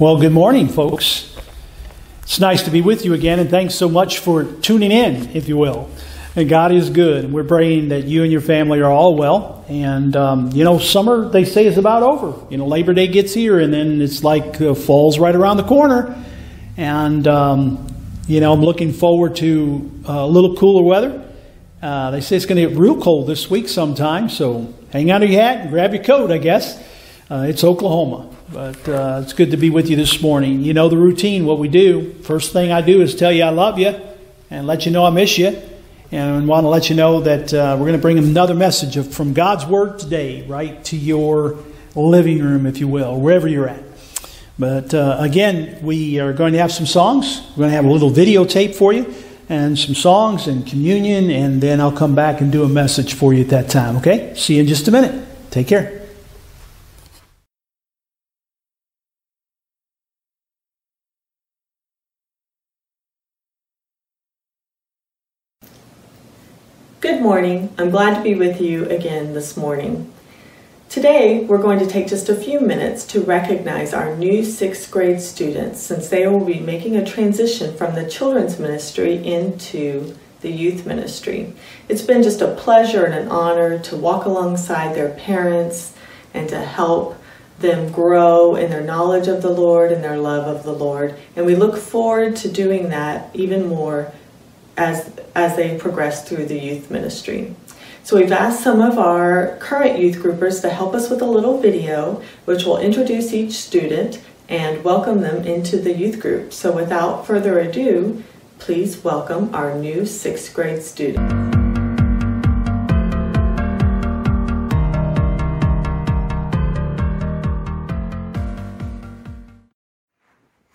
Well, 0.00 0.20
good 0.20 0.30
morning, 0.30 0.68
folks. 0.68 1.36
It's 2.22 2.38
nice 2.38 2.62
to 2.62 2.70
be 2.70 2.82
with 2.82 3.04
you 3.04 3.14
again, 3.14 3.40
and 3.40 3.50
thanks 3.50 3.74
so 3.74 3.88
much 3.88 4.20
for 4.20 4.44
tuning 4.44 4.92
in, 4.92 5.34
if 5.34 5.48
you 5.48 5.56
will. 5.56 5.90
And 6.36 6.48
God 6.48 6.70
is 6.70 6.88
good, 6.88 7.32
we're 7.32 7.42
praying 7.42 7.88
that 7.88 8.04
you 8.04 8.22
and 8.22 8.30
your 8.30 8.40
family 8.40 8.78
are 8.78 8.92
all 8.92 9.16
well. 9.16 9.64
And, 9.68 10.14
um, 10.14 10.52
you 10.52 10.62
know, 10.62 10.78
summer, 10.78 11.28
they 11.28 11.44
say, 11.44 11.66
is 11.66 11.78
about 11.78 12.04
over. 12.04 12.46
You 12.48 12.58
know, 12.58 12.68
Labor 12.68 12.94
Day 12.94 13.08
gets 13.08 13.34
here, 13.34 13.58
and 13.58 13.74
then 13.74 14.00
it's 14.00 14.22
like 14.22 14.60
uh, 14.60 14.74
fall's 14.74 15.18
right 15.18 15.34
around 15.34 15.56
the 15.56 15.64
corner. 15.64 16.24
And, 16.76 17.26
um, 17.26 17.84
you 18.28 18.38
know, 18.38 18.52
I'm 18.52 18.62
looking 18.62 18.92
forward 18.92 19.34
to 19.36 19.90
uh, 20.08 20.12
a 20.12 20.28
little 20.28 20.54
cooler 20.54 20.84
weather. 20.84 21.28
Uh, 21.82 22.12
they 22.12 22.20
say 22.20 22.36
it's 22.36 22.46
going 22.46 22.62
to 22.62 22.68
get 22.68 22.78
real 22.78 23.00
cold 23.02 23.26
this 23.26 23.50
week 23.50 23.68
sometime, 23.68 24.28
so 24.28 24.72
hang 24.92 25.10
out 25.10 25.28
your 25.28 25.40
hat 25.40 25.62
and 25.62 25.70
grab 25.70 25.92
your 25.92 26.04
coat, 26.04 26.30
I 26.30 26.38
guess. 26.38 26.80
Uh, 27.28 27.46
it's 27.48 27.64
Oklahoma. 27.64 28.36
But 28.52 28.88
uh, 28.88 29.20
it's 29.22 29.34
good 29.34 29.50
to 29.50 29.58
be 29.58 29.68
with 29.68 29.90
you 29.90 29.96
this 29.96 30.22
morning. 30.22 30.62
You 30.62 30.72
know 30.72 30.88
the 30.88 30.96
routine, 30.96 31.44
what 31.44 31.58
we 31.58 31.68
do. 31.68 32.14
First 32.22 32.52
thing 32.52 32.72
I 32.72 32.80
do 32.80 33.02
is 33.02 33.14
tell 33.14 33.30
you 33.30 33.42
I 33.42 33.50
love 33.50 33.78
you 33.78 33.94
and 34.50 34.66
let 34.66 34.86
you 34.86 34.92
know 34.92 35.04
I 35.04 35.10
miss 35.10 35.36
you. 35.36 35.60
And 36.10 36.48
want 36.48 36.64
to 36.64 36.68
let 36.68 36.88
you 36.88 36.96
know 36.96 37.20
that 37.20 37.52
uh, 37.52 37.76
we're 37.78 37.84
going 37.84 37.92
to 37.92 38.00
bring 38.00 38.16
another 38.16 38.54
message 38.54 38.96
of, 38.96 39.12
from 39.12 39.34
God's 39.34 39.66
Word 39.66 39.98
today, 39.98 40.46
right 40.46 40.82
to 40.84 40.96
your 40.96 41.58
living 41.94 42.42
room, 42.42 42.64
if 42.64 42.78
you 42.78 42.88
will, 42.88 43.20
wherever 43.20 43.46
you're 43.46 43.68
at. 43.68 43.82
But 44.58 44.94
uh, 44.94 45.18
again, 45.20 45.82
we 45.82 46.18
are 46.18 46.32
going 46.32 46.54
to 46.54 46.58
have 46.58 46.72
some 46.72 46.86
songs. 46.86 47.42
We're 47.50 47.56
going 47.56 47.70
to 47.70 47.76
have 47.76 47.84
a 47.84 47.90
little 47.90 48.10
videotape 48.10 48.74
for 48.74 48.94
you 48.94 49.14
and 49.50 49.78
some 49.78 49.94
songs 49.94 50.46
and 50.46 50.66
communion, 50.66 51.30
and 51.30 51.60
then 51.60 51.80
I'll 51.80 51.92
come 51.92 52.14
back 52.14 52.40
and 52.40 52.50
do 52.50 52.64
a 52.64 52.68
message 52.68 53.12
for 53.12 53.34
you 53.34 53.42
at 53.42 53.50
that 53.50 53.68
time, 53.68 53.98
okay? 53.98 54.34
See 54.34 54.54
you 54.54 54.60
in 54.60 54.66
just 54.66 54.88
a 54.88 54.90
minute. 54.90 55.26
Take 55.50 55.68
care. 55.68 56.07
Good 67.18 67.24
morning. 67.24 67.74
I'm 67.76 67.90
glad 67.90 68.14
to 68.14 68.22
be 68.22 68.36
with 68.36 68.60
you 68.60 68.84
again 68.84 69.34
this 69.34 69.56
morning. 69.56 70.12
Today, 70.88 71.44
we're 71.44 71.60
going 71.60 71.80
to 71.80 71.86
take 71.88 72.06
just 72.06 72.28
a 72.28 72.36
few 72.36 72.60
minutes 72.60 73.04
to 73.06 73.20
recognize 73.20 73.92
our 73.92 74.14
new 74.14 74.44
sixth 74.44 74.88
grade 74.88 75.20
students 75.20 75.80
since 75.80 76.08
they 76.08 76.28
will 76.28 76.44
be 76.44 76.60
making 76.60 76.94
a 76.94 77.04
transition 77.04 77.76
from 77.76 77.96
the 77.96 78.08
children's 78.08 78.60
ministry 78.60 79.16
into 79.16 80.14
the 80.42 80.52
youth 80.52 80.86
ministry. 80.86 81.52
It's 81.88 82.02
been 82.02 82.22
just 82.22 82.40
a 82.40 82.54
pleasure 82.54 83.04
and 83.04 83.14
an 83.14 83.26
honor 83.32 83.80
to 83.80 83.96
walk 83.96 84.24
alongside 84.24 84.94
their 84.94 85.10
parents 85.10 85.96
and 86.32 86.48
to 86.50 86.60
help 86.60 87.20
them 87.58 87.90
grow 87.90 88.54
in 88.54 88.70
their 88.70 88.84
knowledge 88.84 89.26
of 89.26 89.42
the 89.42 89.50
Lord 89.50 89.90
and 89.90 90.04
their 90.04 90.18
love 90.18 90.46
of 90.46 90.62
the 90.62 90.72
Lord. 90.72 91.18
And 91.34 91.44
we 91.44 91.56
look 91.56 91.78
forward 91.78 92.36
to 92.36 92.48
doing 92.48 92.90
that 92.90 93.34
even 93.34 93.66
more 93.66 94.12
as, 94.78 95.10
as 95.34 95.56
they 95.56 95.76
progress 95.76 96.26
through 96.26 96.46
the 96.46 96.58
youth 96.58 96.90
ministry. 96.90 97.54
So 98.04 98.16
we've 98.16 98.32
asked 98.32 98.62
some 98.62 98.80
of 98.80 98.96
our 98.96 99.58
current 99.58 99.98
youth 99.98 100.16
groupers 100.16 100.62
to 100.62 100.70
help 100.70 100.94
us 100.94 101.10
with 101.10 101.20
a 101.20 101.26
little 101.26 101.60
video 101.60 102.22
which 102.46 102.64
will 102.64 102.78
introduce 102.78 103.34
each 103.34 103.52
student 103.52 104.22
and 104.48 104.82
welcome 104.82 105.20
them 105.20 105.44
into 105.44 105.76
the 105.76 105.92
youth 105.92 106.20
group. 106.20 106.54
So 106.54 106.72
without 106.72 107.26
further 107.26 107.58
ado, 107.58 108.22
please 108.60 109.04
welcome 109.04 109.54
our 109.54 109.74
new 109.74 110.06
sixth 110.06 110.54
grade 110.54 110.82
student. 110.82 111.54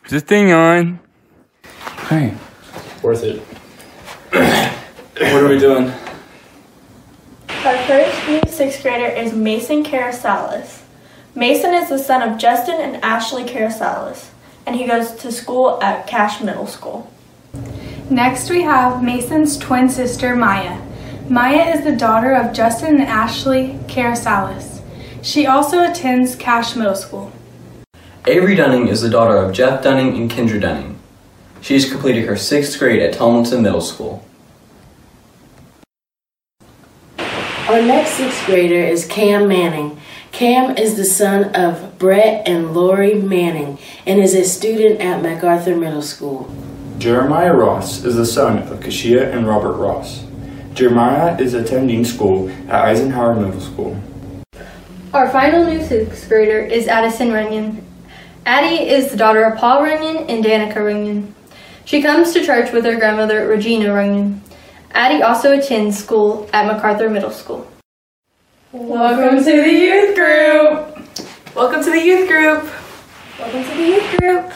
Is 0.06 0.12
this 0.12 0.24
thing 0.24 0.52
on? 0.52 1.00
Hey. 2.10 2.36
Worth 3.02 3.24
it. 3.24 3.42
What 4.34 5.44
are 5.44 5.48
we 5.48 5.60
doing? 5.60 5.94
Our 7.50 7.78
first 7.86 8.28
new 8.28 8.42
sixth 8.48 8.82
grader 8.82 9.06
is 9.06 9.32
Mason 9.32 9.84
Carasalis. 9.84 10.82
Mason 11.36 11.74
is 11.76 11.90
the 11.90 12.00
son 12.00 12.28
of 12.28 12.40
Justin 12.40 12.82
and 12.82 13.04
Ashley 13.04 13.44
Carasalis, 13.44 14.30
and 14.66 14.76
he 14.76 14.88
goes 14.88 15.12
to 15.12 15.32
school 15.32 15.82
at 15.84 16.08
Cash 16.08 16.42
Middle 16.42 16.66
School. 16.66 17.12
Next, 18.10 18.50
we 18.50 18.64
have 18.64 19.04
Mason's 19.04 19.56
twin 19.56 19.88
sister, 19.88 20.36
Maya. 20.36 20.82
Maya 21.30 21.76
is 21.76 21.84
the 21.84 21.96
daughter 21.96 22.34
of 22.34 22.54
Justin 22.54 22.96
and 22.96 23.04
Ashley 23.04 23.80
Carasalis. 23.88 24.82
She 25.22 25.46
also 25.46 25.84
attends 25.84 26.36
Cash 26.36 26.76
Middle 26.76 26.96
School. 26.96 27.32
Avery 28.26 28.56
Dunning 28.56 28.88
is 28.88 29.02
the 29.02 29.10
daughter 29.10 29.38
of 29.38 29.54
Jeff 29.54 29.84
Dunning 29.84 30.18
and 30.18 30.32
Kendra 30.32 30.60
Dunning. 30.60 30.93
She 31.64 31.76
has 31.76 31.90
completed 31.90 32.26
her 32.26 32.36
sixth 32.36 32.78
grade 32.78 33.02
at 33.02 33.14
Tomlinson 33.14 33.62
Middle 33.62 33.80
School. 33.80 34.26
Our 37.18 37.82
next 37.82 38.12
sixth 38.12 38.46
grader 38.46 38.84
is 38.84 39.06
Cam 39.06 39.48
Manning. 39.48 39.98
Cam 40.34 40.78
is 40.78 40.98
the 40.98 41.06
son 41.06 41.56
of 41.56 41.98
Brett 41.98 42.46
and 42.46 42.74
Lori 42.74 43.14
Manning 43.14 43.80
and 44.06 44.20
is 44.20 44.36
a 44.36 44.44
student 44.44 45.00
at 45.00 45.24
MacArthur 45.24 45.78
Middle 45.78 46.02
School. 46.02 46.54
Jeremiah 46.98 47.54
Ross 47.54 48.04
is 48.04 48.18
the 48.18 48.26
son 48.26 48.58
of 48.64 48.82
Kashia 48.82 49.34
and 49.34 49.48
Robert 49.48 49.78
Ross. 49.78 50.26
Jeremiah 50.74 51.40
is 51.40 51.54
attending 51.54 52.04
school 52.04 52.50
at 52.68 52.84
Eisenhower 52.84 53.36
Middle 53.36 53.62
School. 53.62 53.98
Our 55.14 55.30
final 55.30 55.64
new 55.64 55.82
sixth 55.82 56.28
grader 56.28 56.60
is 56.60 56.90
Addison 56.90 57.32
Runyon. 57.32 57.86
Addie 58.46 58.90
is 58.90 59.12
the 59.12 59.18
daughter 59.18 59.46
of 59.46 59.58
Paul 59.58 59.82
Runyon 59.82 60.30
and 60.30 60.44
Danica 60.44 60.76
Runyon. 60.76 61.34
She 61.86 62.02
comes 62.02 62.32
to 62.32 62.44
church 62.46 62.72
with 62.72 62.86
her 62.86 62.96
grandmother, 62.96 63.46
Regina 63.46 63.94
Runyon. 63.94 64.42
Addie 64.92 65.22
also 65.22 65.58
attends 65.58 66.02
school 66.02 66.50
at 66.54 66.66
MacArthur 66.66 67.10
Middle 67.10 67.30
School. 67.30 67.68
Welcome 68.72 69.40
to 69.40 69.44
the 69.44 69.70
youth 69.70 70.16
group. 70.16 71.56
Welcome 71.56 71.84
to 71.84 71.92
the 71.92 72.00
youth 72.00 72.28
group. 72.30 72.72
Welcome 73.38 73.64
to 73.64 73.76
the 73.76 73.86
youth 73.86 74.18
group. 74.18 74.54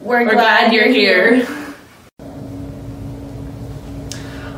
We're, 0.00 0.24
glad, 0.30 0.72
you're 0.72 0.88
here. 0.88 1.46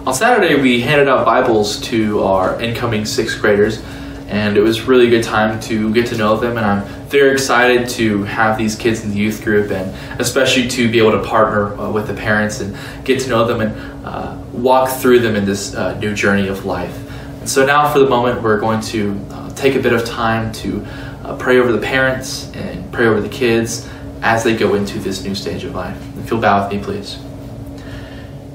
On 0.06 0.14
Saturday, 0.14 0.60
we 0.60 0.80
handed 0.80 1.06
out 1.06 1.26
Bibles 1.26 1.80
to 1.82 2.22
our 2.22 2.60
incoming 2.60 3.04
sixth 3.04 3.40
graders, 3.40 3.82
and 4.28 4.56
it 4.56 4.62
was 4.62 4.82
really 4.82 5.08
a 5.08 5.10
good 5.10 5.24
time 5.24 5.60
to 5.60 5.92
get 5.92 6.06
to 6.06 6.16
know 6.16 6.36
them. 6.36 6.56
And 6.56 6.66
I'm 6.66 6.95
very 7.08 7.32
excited 7.32 7.88
to 7.88 8.24
have 8.24 8.58
these 8.58 8.74
kids 8.74 9.04
in 9.04 9.10
the 9.10 9.16
youth 9.16 9.44
group, 9.44 9.70
and 9.70 9.94
especially 10.20 10.66
to 10.68 10.90
be 10.90 10.98
able 10.98 11.12
to 11.12 11.22
partner 11.22 11.78
uh, 11.78 11.90
with 11.90 12.08
the 12.08 12.14
parents 12.14 12.60
and 12.60 12.76
get 13.04 13.20
to 13.20 13.28
know 13.28 13.46
them 13.46 13.60
and 13.60 14.04
uh, 14.04 14.36
walk 14.52 14.90
through 14.90 15.20
them 15.20 15.36
in 15.36 15.44
this 15.44 15.74
uh, 15.74 15.96
new 16.00 16.14
journey 16.14 16.48
of 16.48 16.64
life. 16.64 16.94
And 17.40 17.48
so 17.48 17.64
now, 17.64 17.92
for 17.92 18.00
the 18.00 18.08
moment, 18.08 18.42
we're 18.42 18.58
going 18.58 18.80
to 18.82 19.24
uh, 19.30 19.50
take 19.50 19.76
a 19.76 19.78
bit 19.80 19.92
of 19.92 20.04
time 20.04 20.52
to 20.54 20.84
uh, 21.22 21.36
pray 21.36 21.58
over 21.58 21.70
the 21.70 21.80
parents 21.80 22.50
and 22.54 22.92
pray 22.92 23.06
over 23.06 23.20
the 23.20 23.28
kids 23.28 23.88
as 24.22 24.42
they 24.42 24.56
go 24.56 24.74
into 24.74 24.98
this 24.98 25.22
new 25.22 25.34
stage 25.34 25.62
of 25.62 25.74
life. 25.74 25.96
If 26.18 26.30
you'll 26.30 26.40
bow 26.40 26.64
with 26.64 26.76
me, 26.76 26.82
please. 26.82 27.18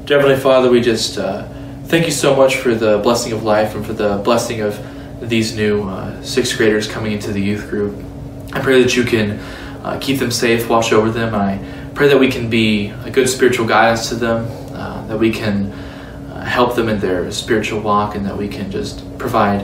Heavenly 0.08 0.36
Father, 0.36 0.70
we 0.70 0.82
just 0.82 1.18
uh, 1.18 1.48
thank 1.86 2.06
you 2.06 2.12
so 2.12 2.36
much 2.36 2.58
for 2.58 2.76
the 2.76 2.98
blessing 2.98 3.32
of 3.32 3.44
life 3.44 3.76
and 3.76 3.86
for 3.86 3.94
the 3.94 4.18
blessing 4.18 4.60
of 4.60 4.78
these 5.22 5.56
new 5.56 5.90
sixth 6.22 6.58
graders 6.58 6.86
coming 6.86 7.14
into 7.14 7.32
the 7.32 7.40
youth 7.40 7.70
group. 7.70 8.11
I 8.54 8.60
pray 8.60 8.84
that 8.84 8.96
you 8.96 9.06
can 9.06 9.40
uh, 9.84 9.98
keep 10.02 10.20
them 10.20 10.30
safe, 10.30 10.70
watch 10.70 10.92
over 10.92 11.10
them. 11.10 11.34
I 11.34 11.60
pray 11.96 12.10
that 12.10 12.20
we 12.20 12.30
can 12.30 12.50
be 12.50 12.90
a 13.06 13.10
good 13.10 13.30
spiritual 13.30 13.66
guidance 13.66 14.10
to 14.10 14.16
them, 14.16 14.46
uh, 14.74 15.08
that 15.08 15.18
we 15.18 15.32
can 15.32 15.72
uh, 15.72 16.44
help 16.44 16.76
them 16.76 16.90
in 16.90 17.00
their 17.00 17.32
spiritual 17.32 17.80
walk, 17.80 18.16
and 18.16 18.26
that 18.26 18.38
we 18.38 18.50
can 18.50 18.70
just 18.70 19.18
provide 19.18 19.62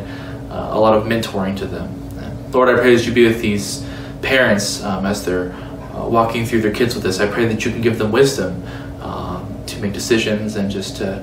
uh, 0.50 0.70
a 0.72 0.80
lot 0.80 0.94
of 0.96 1.04
mentoring 1.04 1.58
to 1.58 1.66
them. 1.66 1.88
And 2.18 2.54
Lord, 2.54 2.70
I 2.70 2.80
pray 2.80 2.96
that 2.96 3.06
you 3.06 3.14
be 3.14 3.28
with 3.28 3.42
these 3.42 3.86
parents 4.22 4.82
um, 4.84 5.06
as 5.06 5.26
they're 5.26 5.54
walking 5.94 6.46
through 6.46 6.62
their 6.62 6.72
kids 6.72 6.96
with 6.96 7.04
this. 7.04 7.20
I 7.20 7.28
pray 7.28 7.46
that 7.46 7.66
you 7.66 7.72
can 7.72 7.82
give 7.82 7.98
them 7.98 8.12
wisdom 8.12 8.64
um, 9.02 9.64
to 9.66 9.80
make 9.80 9.94
decisions 9.94 10.56
and 10.56 10.72
just 10.72 10.98
to 10.98 11.20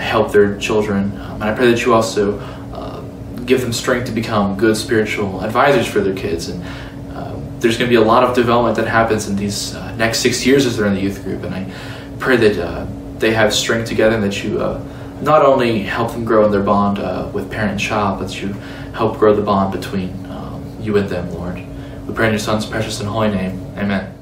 help 0.00 0.32
their 0.32 0.58
children. 0.58 1.12
Um, 1.20 1.42
and 1.42 1.44
I 1.44 1.54
pray 1.54 1.70
that 1.70 1.84
you 1.84 1.94
also 1.94 2.38
give 3.48 3.62
them 3.62 3.72
strength 3.72 4.04
to 4.04 4.12
become 4.12 4.56
good 4.56 4.76
spiritual 4.76 5.40
advisors 5.40 5.86
for 5.86 6.00
their 6.00 6.14
kids. 6.14 6.48
And 6.48 6.62
uh, 6.62 6.66
there's 7.60 7.76
going 7.76 7.90
to 7.90 7.96
be 7.96 8.00
a 8.02 8.06
lot 8.06 8.24
of 8.24 8.34
development 8.34 8.76
that 8.76 8.86
happens 8.86 9.28
in 9.28 9.36
these 9.36 9.74
uh, 9.74 9.94
next 9.96 10.20
six 10.20 10.46
years 10.46 10.66
as 10.66 10.76
they're 10.76 10.86
in 10.86 10.94
the 10.94 11.00
youth 11.00 11.22
group. 11.24 11.42
And 11.42 11.54
I 11.54 11.72
pray 12.18 12.36
that 12.36 12.58
uh, 12.58 12.86
they 13.18 13.32
have 13.32 13.52
strength 13.52 13.88
together 13.88 14.14
and 14.14 14.24
that 14.24 14.44
you 14.44 14.60
uh, 14.60 14.82
not 15.20 15.44
only 15.44 15.80
help 15.80 16.12
them 16.12 16.24
grow 16.24 16.44
in 16.46 16.52
their 16.52 16.62
bond 16.62 16.98
uh, 16.98 17.28
with 17.32 17.50
parent 17.50 17.72
and 17.72 17.80
child, 17.80 18.20
but 18.20 18.40
you 18.40 18.52
help 18.92 19.18
grow 19.18 19.34
the 19.34 19.42
bond 19.42 19.72
between 19.72 20.26
um, 20.26 20.64
you 20.80 20.96
and 20.96 21.08
them, 21.08 21.30
Lord. 21.32 21.56
We 22.06 22.14
pray 22.14 22.26
in 22.26 22.32
your 22.32 22.38
Son's 22.38 22.66
precious 22.66 23.00
and 23.00 23.08
holy 23.08 23.30
name. 23.30 23.60
Amen. 23.76 24.17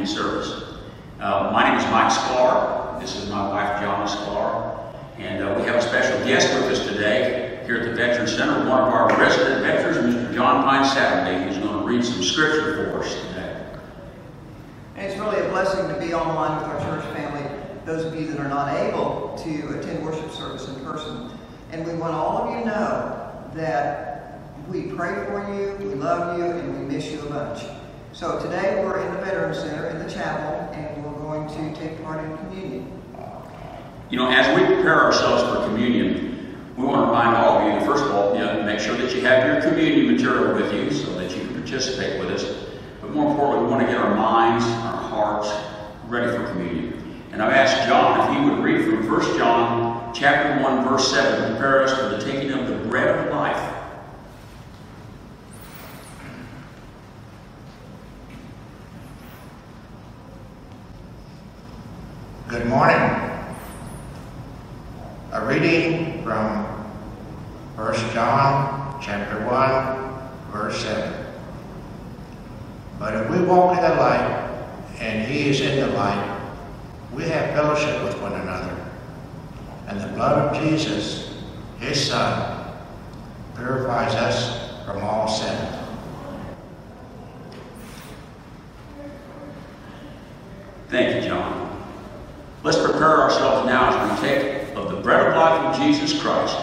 Communion 0.00 0.06
service. 0.06 0.78
Uh, 1.20 1.50
my 1.52 1.68
name 1.68 1.78
is 1.78 1.84
Mike 1.90 2.10
Sklar. 2.10 3.00
This 3.00 3.16
is 3.16 3.28
my 3.28 3.48
wife, 3.48 3.80
John 3.80 4.06
Sklar. 4.06 4.94
And 5.18 5.44
uh, 5.44 5.54
we 5.58 5.66
have 5.66 5.76
a 5.76 5.82
special 5.82 6.18
guest 6.26 6.48
with 6.54 6.64
us 6.64 6.86
today 6.86 7.62
here 7.66 7.76
at 7.76 7.84
the 7.84 7.94
Veteran 7.94 8.26
Center, 8.26 8.68
one 8.68 8.80
of 8.80 8.94
our 8.94 9.08
resident 9.18 9.62
veterans, 9.62 10.14
Mr. 10.14 10.34
John 10.34 10.64
Pine 10.64 10.84
Saturday, 10.84 11.44
who's 11.44 11.58
going 11.58 11.78
to 11.78 11.84
read 11.84 12.04
some 12.04 12.22
scripture 12.22 12.90
for 12.90 13.00
us 13.00 13.14
today. 13.14 13.66
And 14.96 15.06
it's 15.06 15.20
really 15.20 15.46
a 15.46 15.50
blessing 15.50 15.86
to 15.88 16.00
be 16.00 16.14
online 16.14 16.56
with 16.56 16.70
our 16.70 16.80
church 16.80 17.04
family, 17.14 17.44
those 17.84 18.04
of 18.06 18.18
you 18.18 18.26
that 18.28 18.40
are 18.40 18.48
not 18.48 18.74
able 18.74 19.36
to 19.44 19.78
attend 19.78 20.04
worship 20.04 20.30
service 20.30 20.66
in 20.68 20.74
person. 20.76 21.30
And 21.72 21.86
we 21.86 21.94
want 21.94 22.14
all 22.14 22.38
of 22.38 22.54
you 22.54 22.60
to 22.60 22.66
know 22.66 23.50
that 23.54 24.40
we 24.68 24.84
pray 24.84 25.26
for 25.26 25.54
you, 25.54 25.76
we 25.86 25.94
love 25.94 26.38
you, 26.38 26.44
and 26.44 26.88
we 26.88 26.94
miss 26.94 27.10
you 27.10 27.20
a 27.20 27.28
bunch. 27.28 27.62
So 28.20 28.38
today 28.38 28.84
we're 28.84 29.00
in 29.00 29.14
the 29.14 29.20
Veterans 29.22 29.60
Center 29.60 29.86
in 29.86 29.98
the 29.98 30.04
chapel, 30.04 30.70
and 30.74 31.02
we're 31.02 31.18
going 31.20 31.48
to 31.48 31.80
take 31.80 32.04
part 32.04 32.22
in 32.22 32.36
communion. 32.36 32.92
You 34.10 34.18
know, 34.18 34.28
as 34.28 34.46
we 34.54 34.66
prepare 34.66 35.04
ourselves 35.04 35.42
for 35.44 35.66
communion, 35.66 36.54
we 36.76 36.84
want 36.84 36.98
to 36.98 37.06
remind 37.06 37.34
all 37.38 37.60
of 37.60 37.80
you, 37.80 37.86
first 37.86 38.04
of 38.04 38.10
all, 38.10 38.34
you 38.34 38.40
know, 38.40 38.62
make 38.62 38.78
sure 38.78 38.94
that 38.94 39.14
you 39.14 39.22
have 39.22 39.46
your 39.46 39.62
communion 39.62 40.14
material 40.14 40.54
with 40.54 40.70
you 40.70 40.90
so 40.90 41.14
that 41.14 41.34
you 41.34 41.46
can 41.46 41.54
participate 41.62 42.20
with 42.20 42.28
us. 42.28 42.44
But 43.00 43.12
more 43.12 43.30
importantly, 43.30 43.64
we 43.64 43.70
want 43.70 43.86
to 43.86 43.90
get 43.90 43.96
our 43.96 44.14
minds, 44.14 44.66
our 44.66 44.96
hearts 44.98 45.50
ready 46.06 46.30
for 46.36 46.46
communion. 46.50 47.22
And 47.32 47.42
I've 47.42 47.54
asked 47.54 47.88
John 47.88 48.20
if 48.20 48.38
he 48.38 48.50
would 48.50 48.62
read 48.62 48.84
from 48.84 49.10
1 49.10 49.38
John 49.38 50.12
chapter 50.12 50.62
1, 50.62 50.84
verse 50.86 51.10
7, 51.10 51.40
to 51.40 51.48
prepare 51.52 51.84
us 51.84 51.98
for 51.98 52.10
the 52.10 52.18
taking 52.22 52.52
of 52.52 52.68
the 52.68 52.86
bread 52.86 53.16
of 53.16 53.32
life. 53.32 53.79
Good 62.50 62.66
morning. 62.66 62.98
A 65.30 65.46
reading 65.46 66.24
from 66.24 66.64
1 67.76 67.94
John 68.12 69.00
chapter 69.00 69.46
1, 69.46 70.50
verse 70.50 70.82
7. 70.82 71.26
But 72.98 73.14
if 73.14 73.30
we 73.30 73.40
walk 73.42 73.76
in 73.76 73.84
the 73.84 73.94
light, 73.94 74.50
and 74.98 75.30
he 75.30 75.48
is 75.48 75.60
in 75.60 75.78
the 75.78 75.96
light, 75.96 76.40
we 77.12 77.22
have 77.22 77.54
fellowship 77.54 78.02
with 78.02 78.20
one 78.20 78.32
another. 78.32 78.76
And 79.86 80.00
the 80.00 80.08
blood 80.08 80.56
of 80.56 80.60
Jesus, 80.60 81.32
his 81.78 82.04
Son, 82.04 82.74
purifies 83.54 84.12
us 84.16 84.84
from 84.84 85.04
all 85.04 85.28
sin. 85.28 85.68
Thank 90.88 91.22
you, 91.22 91.30
John. 91.30 91.69
Let's 92.62 92.76
prepare 92.76 93.22
ourselves 93.22 93.66
now 93.66 93.88
as 93.88 94.22
we 94.22 94.28
take 94.28 94.76
of 94.76 94.90
the 94.90 95.00
bread 95.00 95.28
of 95.28 95.34
life 95.34 95.74
of 95.74 95.82
Jesus 95.82 96.20
Christ. 96.20 96.54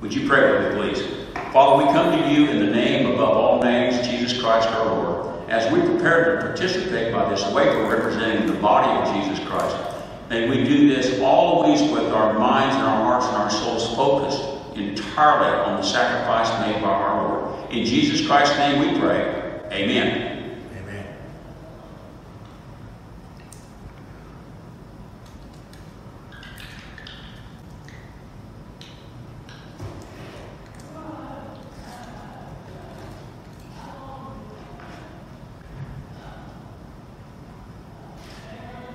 Would 0.00 0.12
you 0.12 0.28
pray 0.28 0.50
with 0.50 0.74
me, 0.74 0.92
please? 0.92 1.06
Father, 1.52 1.84
we 1.84 1.92
come 1.92 2.18
to 2.18 2.32
you 2.32 2.48
in 2.48 2.58
the 2.58 2.72
name 2.72 3.06
above 3.12 3.36
all 3.36 3.62
names, 3.62 4.04
Jesus 4.08 4.42
Christ 4.42 4.68
our 4.70 4.86
Lord. 4.86 5.48
As 5.48 5.72
we 5.72 5.82
prepare 5.82 6.34
to 6.34 6.46
participate 6.46 7.12
by 7.12 7.28
this 7.30 7.44
wafer 7.52 7.88
representing 7.88 8.48
the 8.48 8.60
body 8.60 8.90
of 8.90 9.24
Jesus 9.24 9.44
Christ, 9.46 9.76
may 10.28 10.48
we 10.48 10.64
do 10.64 10.88
this 10.88 11.20
always 11.20 11.80
with 11.92 12.12
our 12.12 12.36
minds 12.36 12.74
and 12.74 12.84
our 12.84 13.04
hearts 13.04 13.26
and 13.26 13.36
our 13.36 13.50
souls 13.50 13.94
focused 13.94 14.76
entirely 14.76 15.60
on 15.60 15.76
the 15.76 15.86
sacrifice 15.86 16.48
made 16.66 16.82
by 16.82 16.90
our 16.90 17.28
Lord. 17.28 17.70
In 17.70 17.84
Jesus 17.84 18.26
Christ's 18.26 18.58
name 18.58 18.92
we 18.92 18.98
pray. 18.98 19.60
Amen. 19.70 20.30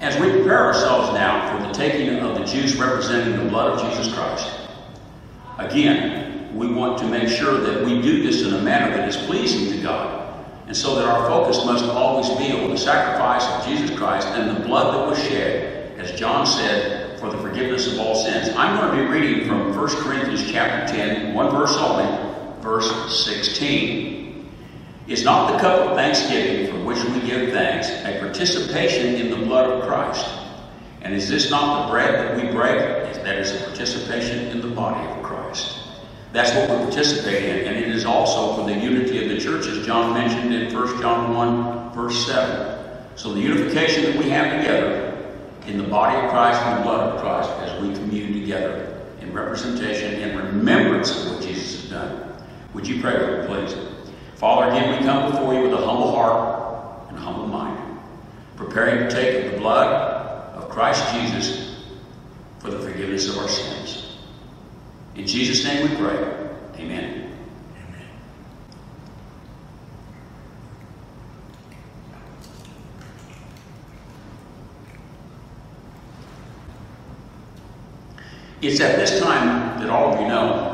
As 0.05 0.21
we 0.21 0.29
prepare 0.29 0.65
ourselves 0.65 1.13
now 1.13 1.57
for 1.57 1.67
the 1.67 1.73
taking 1.73 2.19
of 2.19 2.37
the 2.37 2.45
juice 2.45 2.75
representing 2.75 3.43
the 3.43 3.49
blood 3.49 3.71
of 3.71 3.89
Jesus 3.89 4.13
Christ, 4.13 4.47
again, 5.57 6.55
we 6.55 6.71
want 6.71 6.99
to 6.99 7.07
make 7.07 7.27
sure 7.27 7.59
that 7.59 7.83
we 7.83 8.03
do 8.03 8.21
this 8.21 8.43
in 8.43 8.53
a 8.53 8.61
manner 8.61 8.95
that 8.95 9.09
is 9.09 9.17
pleasing 9.17 9.75
to 9.75 9.81
God. 9.81 10.45
And 10.67 10.75
so 10.75 10.95
that 10.95 11.05
our 11.05 11.27
focus 11.27 11.63
must 11.65 11.85
always 11.85 12.29
be 12.37 12.51
on 12.51 12.69
the 12.69 12.77
sacrifice 12.77 13.45
of 13.45 13.65
Jesus 13.67 13.95
Christ 13.97 14.27
and 14.29 14.57
the 14.57 14.65
blood 14.65 14.95
that 14.95 15.07
was 15.07 15.21
shed, 15.21 15.97
as 15.99 16.17
John 16.19 16.45
said, 16.45 17.19
for 17.19 17.29
the 17.29 17.37
forgiveness 17.37 17.91
of 17.91 17.99
all 17.99 18.15
sins. 18.15 18.49
I'm 18.55 18.79
going 18.79 18.97
to 18.97 19.03
be 19.03 19.09
reading 19.09 19.47
from 19.47 19.75
1 19.75 19.87
Corinthians 20.03 20.51
chapter 20.51 20.91
10, 20.93 21.33
one 21.33 21.51
verse 21.51 21.75
only, 21.77 22.05
verse 22.61 23.25
16. 23.25 24.51
Is 25.07 25.23
not 25.23 25.53
the 25.53 25.59
cup 25.59 25.81
of 25.81 25.95
thanksgiving 25.95 26.71
for 26.71 26.83
which 26.83 27.03
we 27.03 27.21
give 27.21 27.51
thanks 27.51 27.89
a 27.89 28.19
participation 28.19 29.15
in 29.15 29.29
the 29.29 29.45
blood 29.45 29.69
of 29.69 29.87
Christ? 29.87 30.27
And 31.01 31.13
is 31.13 31.29
this 31.29 31.51
not 31.51 31.85
the 31.85 31.91
bread 31.91 32.15
that 32.15 32.35
we 32.35 32.51
break? 32.51 32.79
That 33.25 33.37
is 33.37 33.51
a 33.59 33.65
participation 33.65 34.47
in 34.47 34.61
the 34.61 34.67
body 34.67 35.03
of 35.07 35.17
Christ. 35.17 35.24
That's 36.35 36.53
what 36.53 36.69
we 36.69 36.83
participate 36.83 37.45
in, 37.45 37.65
and 37.65 37.77
it 37.77 37.95
is 37.95 38.03
also 38.03 38.57
for 38.57 38.69
the 38.69 38.77
unity 38.77 39.23
of 39.23 39.29
the 39.29 39.39
church, 39.39 39.67
as 39.67 39.85
John 39.85 40.13
mentioned 40.13 40.53
in 40.53 40.75
1 40.75 41.01
John 41.01 41.33
1, 41.33 41.93
verse 41.93 42.27
7. 42.27 42.77
So 43.15 43.31
the 43.31 43.39
unification 43.39 44.03
that 44.03 44.17
we 44.17 44.29
have 44.31 44.59
together 44.59 45.17
in 45.65 45.77
the 45.77 45.85
body 45.85 46.17
of 46.17 46.29
Christ 46.31 46.61
and 46.61 46.79
the 46.79 46.83
blood 46.83 47.13
of 47.13 47.21
Christ 47.21 47.49
as 47.61 47.81
we 47.81 47.93
commune 47.93 48.33
together 48.33 49.01
in 49.21 49.31
representation 49.31 50.21
and 50.23 50.37
remembrance 50.37 51.09
of 51.25 51.31
what 51.31 51.41
Jesus 51.41 51.83
has 51.83 51.91
done. 51.91 52.33
Would 52.73 52.85
you 52.85 52.99
pray 53.01 53.17
with 53.17 53.39
me, 53.39 53.55
please? 53.55 53.77
Father, 54.35 54.71
again, 54.71 54.99
we 54.99 55.05
come 55.05 55.31
before 55.31 55.53
you 55.53 55.61
with 55.61 55.71
a 55.71 55.85
humble 55.85 56.13
heart 56.13 57.11
and 57.11 57.17
humble 57.17 57.47
mind, 57.47 57.97
preparing 58.57 59.07
to 59.07 59.09
take 59.09 59.53
the 59.53 59.57
blood 59.57 59.87
of 60.53 60.67
Christ 60.69 61.01
Jesus 61.13 61.79
for 62.59 62.71
the 62.71 62.79
forgiveness 62.79 63.29
of 63.29 63.37
our 63.37 63.47
sins. 63.47 64.04
In 65.15 65.25
Jesus' 65.25 65.63
name 65.63 65.89
we 65.89 65.95
pray. 65.95 66.49
Amen. 66.77 67.31
It's 78.61 78.81
at 78.81 78.97
this 78.97 79.21
time 79.21 79.79
that 79.79 79.89
all 79.89 80.13
of 80.13 80.19
you 80.19 80.27
know 80.27 80.71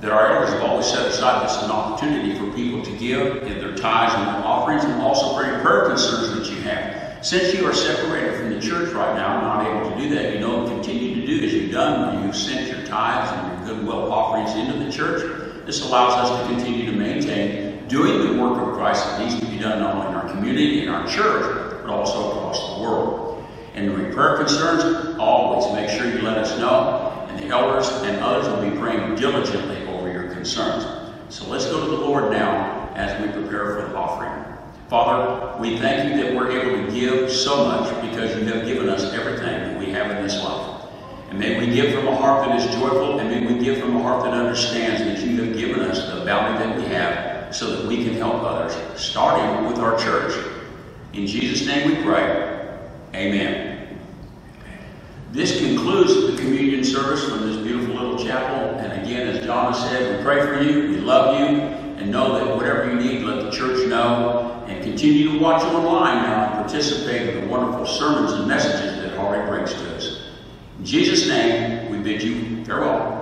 that 0.00 0.10
our 0.10 0.34
elders 0.34 0.52
have 0.52 0.62
always 0.62 0.86
set 0.86 1.06
aside 1.06 1.44
this 1.44 1.56
as 1.56 1.64
an 1.64 1.70
opportunity 1.70 2.38
for 2.38 2.50
people 2.54 2.82
to 2.82 2.90
give 2.98 3.42
in 3.44 3.58
their 3.58 3.74
tithes 3.74 4.14
and 4.14 4.26
their 4.26 4.44
offerings 4.44 4.84
and 4.84 5.00
also 5.00 5.36
for 5.36 5.48
your 5.48 5.60
prayer 5.60 5.86
concerns 5.86 6.34
that 6.34 6.50
you 6.50 6.60
have. 6.62 7.24
Since 7.24 7.54
you 7.54 7.66
are 7.66 7.72
separated 7.72 8.36
from 8.36 8.50
the 8.50 8.60
church 8.60 8.92
right 8.92 9.16
now, 9.16 9.40
not 9.40 9.66
able 9.66 9.90
to 9.90 10.00
do 10.00 10.14
that, 10.14 10.34
you 10.34 10.40
know, 10.40 10.66
continue 10.68 11.14
to 11.20 11.26
do 11.26 11.44
as 11.44 11.52
you've 11.52 11.72
done 11.72 12.14
when 12.14 12.26
you've 12.26 12.36
sent 12.36 12.68
your 12.68 12.86
tithes 12.86 13.32
and 13.32 13.56
your 13.56 13.57
goodwill 13.68 14.10
offerings 14.10 14.54
into 14.56 14.82
the 14.82 14.90
church. 14.90 15.66
This 15.66 15.82
allows 15.82 16.14
us 16.14 16.40
to 16.40 16.54
continue 16.54 16.86
to 16.90 16.96
maintain 16.96 17.86
doing 17.88 18.26
the 18.26 18.42
work 18.42 18.58
of 18.58 18.74
Christ 18.74 19.04
that 19.04 19.20
needs 19.20 19.38
to 19.38 19.46
be 19.46 19.58
done 19.58 19.80
not 19.80 19.94
only 19.94 20.08
in 20.08 20.14
our 20.14 20.28
community, 20.30 20.82
in 20.82 20.88
our 20.88 21.06
church, 21.06 21.82
but 21.82 21.90
also 21.90 22.32
across 22.32 22.74
the 22.74 22.82
world. 22.82 23.44
And 23.74 23.92
with 23.92 24.14
prayer 24.14 24.38
concerns, 24.38 25.18
always 25.18 25.72
make 25.74 25.90
sure 25.90 26.10
you 26.10 26.22
let 26.22 26.38
us 26.38 26.58
know, 26.58 27.26
and 27.28 27.38
the 27.38 27.48
elders 27.48 27.88
and 28.02 28.18
others 28.22 28.48
will 28.48 28.70
be 28.70 28.76
praying 28.76 29.14
diligently 29.16 29.86
over 29.88 30.10
your 30.10 30.32
concerns. 30.32 30.84
So 31.28 31.46
let's 31.48 31.66
go 31.66 31.84
to 31.84 31.90
the 31.90 31.96
Lord 31.96 32.32
now 32.32 32.90
as 32.94 33.20
we 33.22 33.30
prepare 33.30 33.74
for 33.74 33.88
the 33.88 33.96
offering. 33.96 34.44
Father, 34.88 35.60
we 35.60 35.78
thank 35.78 36.10
you 36.10 36.22
that 36.22 36.34
we're 36.34 36.50
able 36.50 36.86
to 36.86 36.98
give 36.98 37.30
so 37.30 37.66
much 37.66 37.88
because 38.10 38.34
you 38.36 38.46
have 38.46 38.66
given 38.66 38.88
us 38.88 39.12
everything 39.12 39.46
that 39.46 39.78
we 39.78 39.90
have 39.90 40.10
in 40.10 40.22
this 40.22 40.42
life. 40.42 40.57
And 41.38 41.46
may 41.46 41.66
we 41.68 41.72
give 41.72 41.94
from 41.94 42.08
a 42.08 42.16
heart 42.16 42.48
that 42.48 42.58
is 42.58 42.66
joyful, 42.74 43.20
and 43.20 43.30
may 43.30 43.54
we 43.54 43.62
give 43.62 43.78
from 43.78 43.94
a 43.94 44.02
heart 44.02 44.24
that 44.24 44.34
understands 44.34 45.04
that 45.04 45.24
you 45.24 45.40
have 45.44 45.56
given 45.56 45.82
us 45.82 46.12
the 46.12 46.24
bounty 46.24 46.58
that 46.58 46.76
we 46.76 46.82
have 46.92 47.54
so 47.54 47.76
that 47.76 47.86
we 47.86 48.02
can 48.02 48.14
help 48.14 48.42
others, 48.42 48.76
starting 49.00 49.64
with 49.64 49.78
our 49.78 49.96
church. 49.96 50.34
In 51.12 51.28
Jesus' 51.28 51.64
name 51.64 51.90
we 51.90 52.02
pray. 52.02 52.76
Amen. 53.14 54.00
This 55.30 55.60
concludes 55.60 56.12
the 56.28 56.42
communion 56.42 56.82
service 56.82 57.22
from 57.28 57.46
this 57.46 57.58
beautiful 57.58 57.94
little 57.94 58.18
chapel. 58.18 58.76
And 58.80 59.00
again, 59.00 59.28
as 59.28 59.46
John 59.46 59.72
said, 59.72 60.18
we 60.18 60.24
pray 60.24 60.40
for 60.40 60.60
you, 60.60 60.90
we 60.90 60.96
love 60.96 61.38
you, 61.38 61.46
and 61.46 62.10
know 62.10 62.32
that 62.36 62.56
whatever 62.56 62.90
you 62.90 62.98
need, 62.98 63.22
let 63.22 63.44
the 63.44 63.52
church 63.52 63.86
know. 63.88 64.64
And 64.66 64.82
continue 64.82 65.34
to 65.34 65.38
watch 65.38 65.62
online 65.62 66.24
now 66.24 66.46
and 66.46 66.54
participate 66.54 67.28
in 67.28 67.42
the 67.42 67.46
wonderful 67.46 67.86
sermons 67.86 68.32
and 68.32 68.48
messages 68.48 69.00
that 69.02 69.16
Harley 69.16 69.46
brings 69.48 69.72
to 69.72 69.94
us. 69.94 70.07
In 70.78 70.84
Jesus' 70.84 71.26
name, 71.26 71.90
we 71.90 71.98
bid 71.98 72.22
you 72.22 72.64
farewell. 72.64 73.17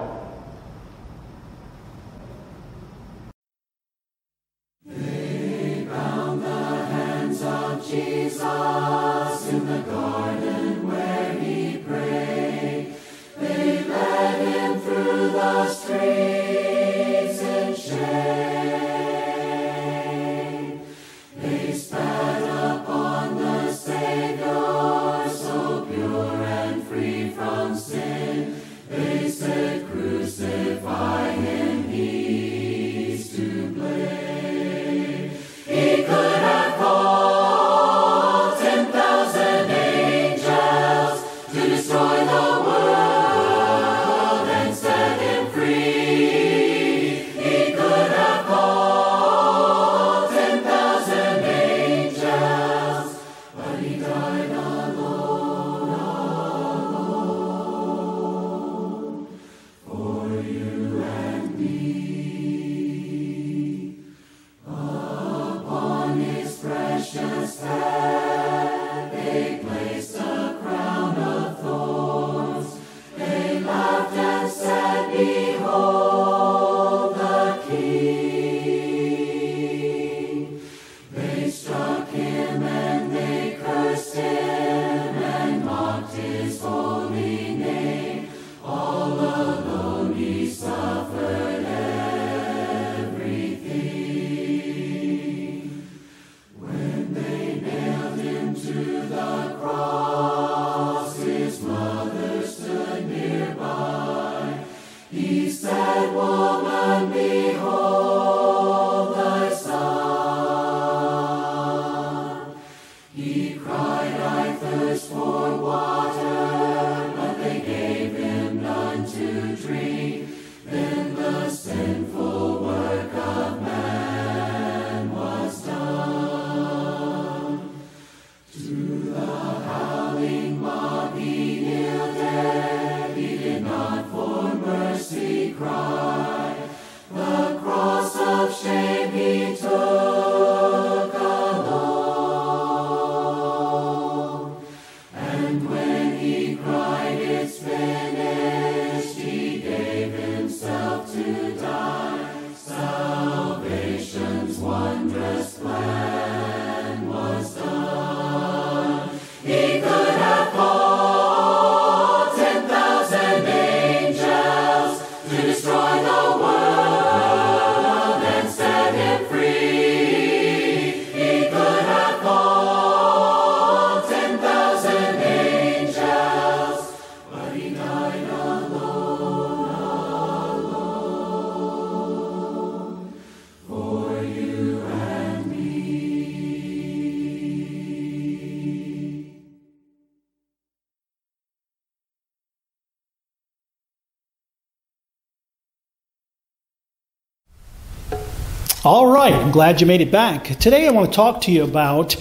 Glad 199.57 199.81
you 199.81 199.87
made 199.87 200.03
it 200.03 200.13
back. 200.13 200.45
Today 200.59 200.87
I 200.87 200.91
want 200.91 201.11
to 201.11 201.17
talk 201.17 201.41
to 201.45 201.51
you 201.51 201.65
about 201.65 202.15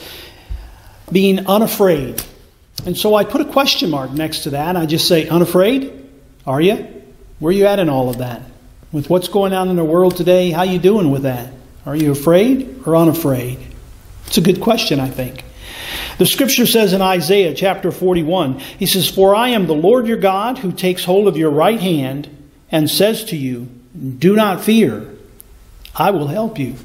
being 1.12 1.48
unafraid. 1.48 2.24
And 2.86 2.98
so 2.98 3.13
I 3.13 3.25
put 3.25 3.42
a 3.42 3.46
question 3.51 3.89
mark 3.89 4.12
next 4.12 4.44
to 4.44 4.51
that. 4.51 4.77
I 4.77 4.86
just 4.86 5.06
say, 5.06 5.27
unafraid? 5.27 6.10
Are 6.48 6.62
you? 6.62 6.75
Where 7.39 7.50
are 7.50 7.54
you 7.54 7.65
at 7.65 7.80
in 7.80 7.89
all 7.89 8.10
of 8.10 8.20
that? 8.20 8.42
With 8.94 9.10
what's 9.10 9.27
going 9.27 9.51
on 9.51 9.68
in 9.68 9.75
the 9.75 9.84
world 9.84 10.15
today, 10.15 10.51
how 10.51 10.63
you 10.63 10.80
doing 10.80 11.12
with 11.12 11.24
that? 11.24 11.51
Are 11.86 11.94
you 11.94 12.13
afraid 12.13 12.84
or 12.86 12.96
unafraid? 12.96 13.60
It's 14.27 14.38
a 14.38 14.42
good 14.42 14.62
question, 14.62 15.01
I 15.01 15.10
think. 15.10 15.44
The 16.18 16.25
scripture 16.25 16.65
says 16.65 16.94
in 16.94 17.01
Isaiah 17.01 17.54
chapter 17.54 17.92
41, 17.92 18.60
he 18.60 18.86
says, 18.86 19.10
For 19.10 19.36
I 19.36 19.50
am 19.50 19.68
the 19.68 19.74
Lord 19.74 20.08
your 20.08 20.15
God 20.15 20.60
who 20.60 20.72
takes 20.72 21.04
hold 21.04 21.27
of 21.27 21.36
your 21.36 21.51
right 21.51 21.82
hand 21.82 22.30
and 22.72 22.89
says 22.89 23.25
to 23.25 23.36
you, 23.36 23.68
Do 24.20 24.38
not 24.38 24.63
fear, 24.63 25.13
I 25.94 26.12
will 26.12 26.27
help 26.27 26.58
you. 26.58 26.75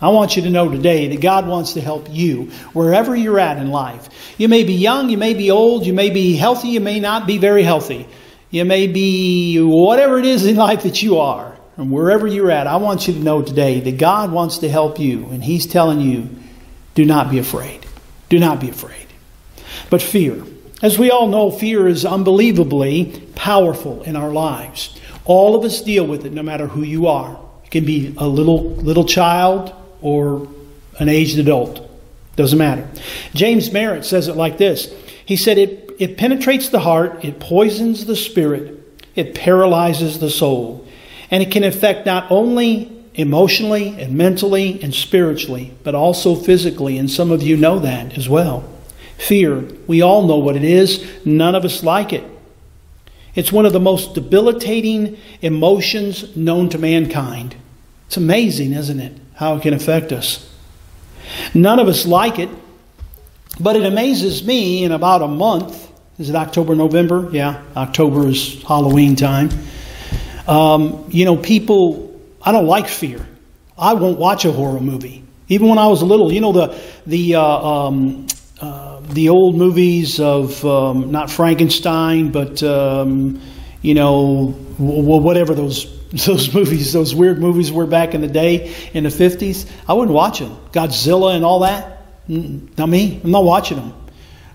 I 0.00 0.08
want 0.08 0.34
you 0.34 0.42
to 0.42 0.50
know 0.50 0.70
today 0.70 1.08
that 1.08 1.20
God 1.20 1.46
wants 1.46 1.74
to 1.74 1.80
help 1.80 2.08
you 2.10 2.50
wherever 2.72 3.14
you're 3.14 3.38
at 3.38 3.58
in 3.58 3.70
life. 3.70 4.08
You 4.38 4.48
may 4.48 4.64
be 4.64 4.72
young, 4.74 5.10
you 5.10 5.18
may 5.18 5.34
be 5.34 5.50
old, 5.50 5.84
you 5.84 5.92
may 5.92 6.08
be 6.08 6.36
healthy, 6.36 6.68
you 6.68 6.80
may 6.80 7.00
not 7.00 7.26
be 7.26 7.36
very 7.36 7.62
healthy. 7.62 8.08
You 8.50 8.64
may 8.64 8.86
be 8.86 9.60
whatever 9.60 10.18
it 10.18 10.24
is 10.24 10.46
in 10.46 10.56
life 10.56 10.82
that 10.84 11.02
you 11.02 11.18
are. 11.18 11.56
And 11.76 11.90
wherever 11.90 12.26
you're 12.26 12.50
at, 12.50 12.66
I 12.66 12.76
want 12.76 13.06
you 13.06 13.14
to 13.14 13.20
know 13.20 13.42
today 13.42 13.80
that 13.80 13.98
God 13.98 14.32
wants 14.32 14.58
to 14.58 14.68
help 14.68 14.98
you. 14.98 15.26
And 15.30 15.44
He's 15.44 15.66
telling 15.66 16.00
you, 16.00 16.28
do 16.94 17.04
not 17.04 17.30
be 17.30 17.38
afraid. 17.38 17.86
Do 18.28 18.38
not 18.38 18.60
be 18.60 18.70
afraid. 18.70 19.06
But 19.88 20.02
fear. 20.02 20.42
As 20.82 20.98
we 20.98 21.10
all 21.10 21.28
know, 21.28 21.50
fear 21.50 21.86
is 21.86 22.04
unbelievably 22.06 23.28
powerful 23.34 24.02
in 24.02 24.16
our 24.16 24.30
lives. 24.32 24.98
All 25.26 25.54
of 25.54 25.64
us 25.64 25.82
deal 25.82 26.06
with 26.06 26.24
it 26.24 26.32
no 26.32 26.42
matter 26.42 26.66
who 26.66 26.82
you 26.82 27.06
are. 27.06 27.38
You 27.64 27.70
can 27.70 27.84
be 27.84 28.14
a 28.16 28.26
little 28.26 28.70
little 28.76 29.04
child 29.04 29.74
or 30.02 30.48
an 30.98 31.08
aged 31.08 31.38
adult. 31.38 31.88
Doesn't 32.36 32.58
matter. 32.58 32.88
James 33.34 33.72
Merritt 33.72 34.04
says 34.04 34.28
it 34.28 34.36
like 34.36 34.58
this. 34.58 34.94
He 35.24 35.36
said 35.36 35.58
it, 35.58 35.94
it 35.98 36.16
penetrates 36.16 36.68
the 36.68 36.80
heart, 36.80 37.24
it 37.24 37.40
poisons 37.40 38.06
the 38.06 38.16
spirit, 38.16 38.78
it 39.14 39.34
paralyzes 39.34 40.18
the 40.18 40.30
soul, 40.30 40.86
and 41.30 41.42
it 41.42 41.52
can 41.52 41.64
affect 41.64 42.06
not 42.06 42.30
only 42.30 42.90
emotionally 43.14 43.88
and 44.00 44.16
mentally 44.16 44.82
and 44.82 44.94
spiritually, 44.94 45.74
but 45.84 45.94
also 45.94 46.34
physically, 46.34 46.96
and 46.96 47.10
some 47.10 47.30
of 47.30 47.42
you 47.42 47.56
know 47.56 47.78
that 47.78 48.16
as 48.16 48.28
well. 48.28 48.68
Fear, 49.18 49.68
we 49.86 50.00
all 50.00 50.26
know 50.26 50.38
what 50.38 50.56
it 50.56 50.64
is, 50.64 51.04
none 51.24 51.54
of 51.54 51.64
us 51.64 51.82
like 51.82 52.12
it. 52.12 52.24
It's 53.34 53.52
one 53.52 53.66
of 53.66 53.72
the 53.72 53.80
most 53.80 54.14
debilitating 54.14 55.18
emotions 55.42 56.34
known 56.36 56.68
to 56.70 56.78
mankind. 56.78 57.54
It's 58.06 58.16
amazing, 58.16 58.72
isn't 58.72 58.98
it, 58.98 59.12
how 59.40 59.56
it 59.56 59.62
can 59.62 59.72
affect 59.72 60.12
us. 60.12 60.46
None 61.54 61.78
of 61.78 61.88
us 61.88 62.04
like 62.04 62.38
it, 62.38 62.50
but 63.58 63.74
it 63.74 63.86
amazes 63.86 64.44
me 64.44 64.84
in 64.84 64.92
about 64.92 65.22
a 65.22 65.28
month. 65.28 65.90
Is 66.18 66.28
it 66.28 66.36
October, 66.36 66.74
November? 66.74 67.26
Yeah, 67.32 67.62
October 67.74 68.28
is 68.28 68.62
Halloween 68.64 69.16
time. 69.16 69.48
Um, 70.46 71.06
you 71.08 71.24
know, 71.24 71.38
people, 71.38 72.20
I 72.42 72.52
don't 72.52 72.66
like 72.66 72.86
fear. 72.86 73.26
I 73.78 73.94
won't 73.94 74.18
watch 74.18 74.44
a 74.44 74.52
horror 74.52 74.78
movie. 74.78 75.24
Even 75.48 75.70
when 75.70 75.78
I 75.78 75.86
was 75.86 76.02
little, 76.02 76.30
you 76.30 76.42
know, 76.42 76.52
the, 76.52 76.78
the, 77.06 77.36
uh, 77.36 77.42
um, 77.42 78.26
uh, 78.60 79.00
the 79.00 79.30
old 79.30 79.56
movies 79.56 80.20
of 80.20 80.62
um, 80.66 81.12
not 81.12 81.30
Frankenstein, 81.30 82.30
but, 82.30 82.62
um, 82.62 83.40
you 83.80 83.94
know, 83.94 84.54
w- 84.76 85.22
whatever 85.22 85.54
those 85.54 85.99
those 86.26 86.52
movies, 86.52 86.92
those 86.92 87.14
weird 87.14 87.38
movies 87.38 87.70
were 87.70 87.86
back 87.86 88.14
in 88.14 88.20
the 88.20 88.28
day 88.28 88.74
in 88.92 89.04
the 89.04 89.10
50s, 89.10 89.70
I 89.86 89.92
wouldn't 89.92 90.14
watch 90.14 90.40
them. 90.40 90.56
Godzilla 90.72 91.36
and 91.36 91.44
all 91.44 91.60
that. 91.60 91.98
Not 92.26 92.88
me. 92.88 93.20
I'm 93.22 93.30
not 93.30 93.44
watching 93.44 93.76
them. 93.76 93.94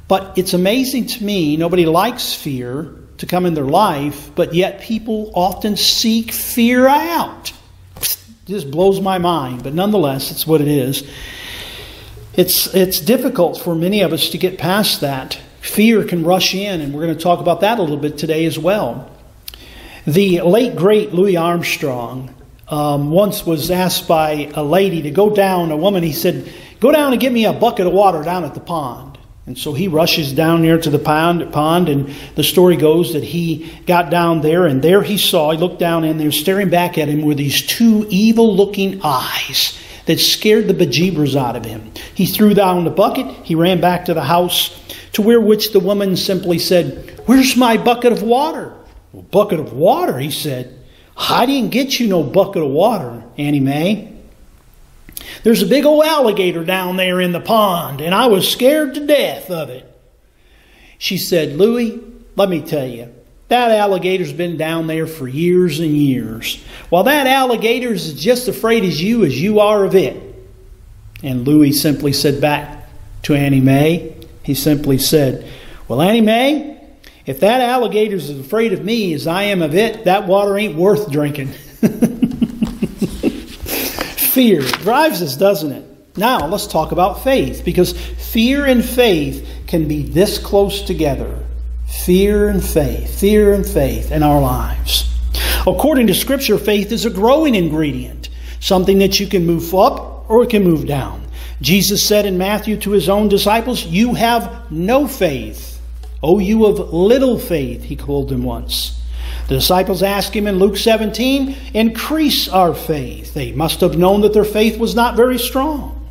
But 0.07 0.37
it's 0.37 0.53
amazing 0.53 1.07
to 1.07 1.23
me, 1.23 1.57
nobody 1.57 1.85
likes 1.85 2.33
fear 2.33 2.93
to 3.17 3.25
come 3.25 3.45
in 3.45 3.53
their 3.53 3.65
life, 3.65 4.29
but 4.35 4.53
yet 4.53 4.81
people 4.81 5.31
often 5.33 5.77
seek 5.77 6.31
fear 6.31 6.87
out. 6.87 7.53
Just 8.45 8.69
blows 8.69 8.99
my 8.99 9.17
mind, 9.17 9.63
but 9.63 9.73
nonetheless, 9.73 10.31
it's 10.31 10.45
what 10.45 10.61
it 10.61 10.67
is. 10.67 11.09
It's, 12.33 12.73
it's 12.75 12.99
difficult 12.99 13.59
for 13.59 13.73
many 13.73 14.01
of 14.01 14.11
us 14.11 14.29
to 14.31 14.37
get 14.37 14.57
past 14.57 15.01
that. 15.01 15.39
Fear 15.61 16.03
can 16.03 16.23
rush 16.23 16.53
in, 16.53 16.81
and 16.81 16.93
we're 16.93 17.05
going 17.05 17.17
to 17.17 17.23
talk 17.23 17.39
about 17.39 17.61
that 17.61 17.79
a 17.79 17.81
little 17.81 17.97
bit 17.97 18.17
today 18.17 18.45
as 18.45 18.59
well. 18.59 19.09
The 20.07 20.41
late, 20.41 20.75
great 20.75 21.13
Louis 21.13 21.35
Armstrong 21.35 22.33
um, 22.67 23.09
once 23.09 23.43
was 23.43 23.71
asked 23.71 24.07
by 24.07 24.51
a 24.53 24.63
lady 24.63 25.01
to 25.01 25.09
go 25.09 25.33
down, 25.33 25.71
a 25.71 25.77
woman, 25.77 26.03
he 26.03 26.13
said, 26.13 26.51
Go 26.79 26.91
down 26.91 27.13
and 27.13 27.19
get 27.19 27.31
me 27.31 27.45
a 27.45 27.53
bucket 27.53 27.87
of 27.87 27.93
water 27.93 28.21
down 28.21 28.43
at 28.43 28.53
the 28.53 28.59
pond. 28.59 29.17
And 29.47 29.57
so 29.57 29.73
he 29.73 29.87
rushes 29.87 30.31
down 30.31 30.61
there 30.61 30.79
to 30.79 30.89
the 30.91 30.99
pond, 30.99 31.51
pond, 31.51 31.89
and 31.89 32.13
the 32.35 32.43
story 32.43 32.75
goes 32.75 33.13
that 33.13 33.23
he 33.23 33.71
got 33.87 34.11
down 34.11 34.41
there, 34.41 34.67
and 34.67 34.81
there 34.83 35.01
he 35.01 35.17
saw, 35.17 35.51
he 35.51 35.57
looked 35.57 35.79
down 35.79 36.03
and 36.03 36.19
there, 36.19 36.31
staring 36.31 36.69
back 36.69 36.99
at 36.99 37.07
him 37.07 37.23
were 37.23 37.33
these 37.33 37.65
two 37.65 38.05
evil 38.09 38.55
looking 38.55 39.01
eyes 39.03 39.79
that 40.05 40.19
scared 40.19 40.67
the 40.67 40.73
bejeebers 40.73 41.35
out 41.35 41.55
of 41.55 41.65
him. 41.65 41.91
He 42.13 42.27
threw 42.27 42.53
down 42.53 42.83
the 42.83 42.91
bucket, 42.91 43.27
he 43.43 43.55
ran 43.55 43.81
back 43.81 44.05
to 44.05 44.13
the 44.13 44.23
house, 44.23 44.79
to 45.13 45.23
where 45.23 45.41
which 45.41 45.73
the 45.73 45.79
woman 45.79 46.15
simply 46.15 46.59
said, 46.59 47.21
Where's 47.25 47.55
my 47.55 47.77
bucket 47.77 48.11
of 48.11 48.21
water? 48.21 48.71
Well, 49.15 49.23
bucket 49.23 49.61
of 49.61 49.71
water, 49.71 50.19
he 50.19 50.29
said. 50.29 50.77
I 51.15 51.45
didn't 51.45 51.71
get 51.71 52.01
you 52.01 52.07
no 52.07 52.21
bucket 52.21 52.61
of 52.61 52.69
water, 52.69 53.23
Annie 53.37 53.61
Mae. 53.61 54.13
There's 55.43 55.61
a 55.61 55.67
big 55.67 55.85
old 55.85 56.03
alligator 56.03 56.65
down 56.65 56.97
there 56.97 57.21
in 57.21 57.31
the 57.31 57.39
pond, 57.39 58.01
and 58.01 58.13
I 58.13 58.27
was 58.27 58.51
scared 58.51 58.93
to 58.95 59.07
death 59.07 59.49
of 59.49 59.69
it. 59.69 59.89
She 60.97 61.17
said, 61.17 61.55
Louis, 61.57 62.01
let 62.35 62.49
me 62.49 62.61
tell 62.61 62.85
you, 62.85 63.13
that 63.47 63.71
alligator's 63.71 64.33
been 64.33 64.57
down 64.57 64.87
there 64.87 65.07
for 65.07 65.29
years 65.29 65.79
and 65.79 65.95
years. 65.95 66.61
While 66.89 67.03
that 67.03 67.25
alligator's 67.25 68.07
as 68.07 68.21
just 68.21 68.49
afraid 68.49 68.83
as 68.83 69.01
you 69.01 69.23
as 69.23 69.41
you 69.41 69.61
are 69.61 69.85
of 69.85 69.95
it. 69.95 70.21
And 71.23 71.47
Louis 71.47 71.71
simply 71.71 72.11
said 72.11 72.41
back 72.41 72.89
to 73.23 73.33
Annie 73.33 73.61
Mae, 73.61 74.13
he 74.43 74.55
simply 74.55 74.97
said, 74.97 75.49
Well, 75.87 76.01
Annie 76.01 76.19
Mae, 76.19 76.74
if 77.25 77.39
that 77.39 77.61
alligator's 77.61 78.29
as 78.29 78.39
afraid 78.39 78.73
of 78.73 78.83
me 78.83 79.13
as 79.13 79.25
I 79.27 79.43
am 79.43 79.61
of 79.61 79.75
it, 79.75 80.05
that 80.05 80.27
water 80.27 80.57
ain't 80.57 80.75
worth 80.75 81.11
drinking. 81.11 81.47
fear 84.35 84.61
drives 84.61 85.21
us, 85.21 85.35
doesn't 85.35 85.71
it? 85.71 86.17
Now, 86.17 86.45
let's 86.47 86.67
talk 86.67 86.91
about 86.91 87.23
faith 87.23 87.63
because 87.65 87.93
fear 87.93 88.65
and 88.65 88.83
faith 88.83 89.47
can 89.67 89.87
be 89.87 90.03
this 90.03 90.37
close 90.37 90.81
together. 90.81 91.43
Fear 91.87 92.49
and 92.49 92.63
faith, 92.63 93.19
fear 93.19 93.53
and 93.53 93.65
faith 93.65 94.11
in 94.11 94.23
our 94.23 94.39
lives. 94.39 95.11
According 95.61 96.07
to 96.07 96.13
Scripture, 96.13 96.57
faith 96.57 96.91
is 96.91 97.05
a 97.05 97.09
growing 97.09 97.55
ingredient, 97.55 98.29
something 98.59 98.99
that 98.99 99.19
you 99.19 99.27
can 99.27 99.45
move 99.45 99.73
up 99.73 100.29
or 100.29 100.43
it 100.43 100.49
can 100.49 100.63
move 100.63 100.85
down. 100.85 101.25
Jesus 101.61 102.05
said 102.05 102.25
in 102.25 102.37
Matthew 102.37 102.77
to 102.81 102.91
his 102.91 103.09
own 103.09 103.29
disciples, 103.29 103.85
You 103.85 104.13
have 104.13 104.71
no 104.71 105.07
faith. 105.07 105.74
O 106.25 106.39
you 106.39 106.65
of 106.65 106.91
little 106.91 107.37
faith, 107.37 107.83
he 107.83 107.95
called 107.95 108.29
them 108.29 108.41
once. 108.41 108.99
The 109.47 109.53
disciples 109.53 110.01
asked 110.01 110.33
him 110.33 110.47
in 110.47 110.57
Luke 110.57 110.75
17, 110.75 111.55
Increase 111.75 112.49
our 112.49 112.73
faith. 112.73 113.35
They 113.35 113.51
must 113.51 113.79
have 113.81 113.95
known 113.95 114.21
that 114.21 114.33
their 114.33 114.43
faith 114.43 114.79
was 114.79 114.95
not 114.95 115.15
very 115.15 115.37
strong. 115.37 116.09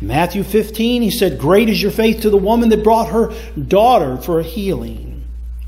In 0.00 0.06
Matthew 0.06 0.44
15, 0.44 1.02
he 1.02 1.10
said, 1.10 1.38
Great 1.38 1.68
is 1.68 1.82
your 1.82 1.90
faith 1.90 2.22
to 2.22 2.30
the 2.30 2.38
woman 2.38 2.70
that 2.70 2.82
brought 2.82 3.10
her 3.10 3.34
daughter 3.60 4.16
for 4.16 4.40
a 4.40 4.44
healing. 4.44 5.24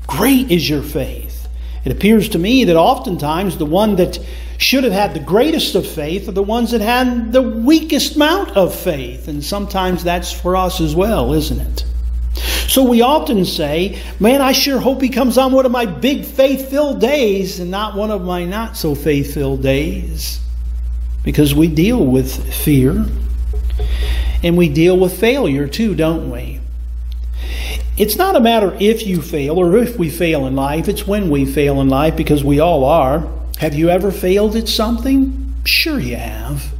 Great 0.07 0.49
is 0.49 0.67
your 0.67 0.81
faith. 0.81 1.47
It 1.85 1.91
appears 1.91 2.29
to 2.29 2.39
me 2.39 2.63
that 2.63 2.75
oftentimes 2.75 3.59
the 3.59 3.65
one 3.67 3.97
that 3.97 4.17
should 4.57 4.85
have 4.85 4.93
had 4.93 5.13
the 5.13 5.19
greatest 5.19 5.75
of 5.75 5.85
faith 5.85 6.27
are 6.27 6.31
the 6.31 6.41
ones 6.41 6.71
that 6.71 6.81
had 6.81 7.31
the 7.31 7.43
weakest 7.43 8.15
amount 8.15 8.57
of 8.57 8.73
faith. 8.73 9.27
And 9.27 9.43
sometimes 9.43 10.03
that's 10.03 10.31
for 10.31 10.55
us 10.55 10.81
as 10.81 10.95
well, 10.95 11.33
isn't 11.33 11.59
it? 11.59 11.85
So 12.67 12.83
we 12.83 13.01
often 13.01 13.45
say, 13.45 14.01
Man, 14.19 14.41
I 14.41 14.51
sure 14.51 14.79
hope 14.79 15.01
he 15.01 15.09
comes 15.09 15.37
on 15.37 15.51
one 15.51 15.65
of 15.65 15.71
my 15.71 15.85
big 15.85 16.25
faith 16.25 16.69
filled 16.69 16.99
days 17.01 17.59
and 17.59 17.69
not 17.69 17.95
one 17.95 18.11
of 18.11 18.23
my 18.23 18.45
not 18.45 18.77
so 18.77 18.95
faith 18.95 19.33
filled 19.33 19.61
days. 19.61 20.39
Because 21.23 21.55
we 21.55 21.67
deal 21.67 22.05
with 22.05 22.53
fear 22.53 23.05
and 24.43 24.57
we 24.57 24.69
deal 24.69 24.97
with 24.97 25.17
failure 25.17 25.67
too, 25.67 25.95
don't 25.95 26.29
we? 26.29 26.59
It's 27.95 28.15
not 28.15 28.35
a 28.35 28.39
matter 28.39 28.75
if 28.79 29.05
you 29.05 29.21
fail 29.21 29.59
or 29.59 29.77
if 29.77 29.97
we 29.99 30.09
fail 30.09 30.47
in 30.47 30.55
life, 30.55 30.87
it's 30.87 31.05
when 31.05 31.29
we 31.29 31.45
fail 31.45 31.79
in 31.79 31.89
life 31.89 32.15
because 32.15 32.43
we 32.43 32.59
all 32.59 32.83
are. 32.83 33.27
Have 33.59 33.75
you 33.75 33.89
ever 33.89 34.11
failed 34.11 34.55
at 34.55 34.67
something? 34.67 35.53
Sure, 35.63 35.99
you 35.99 36.15
have. 36.15 36.72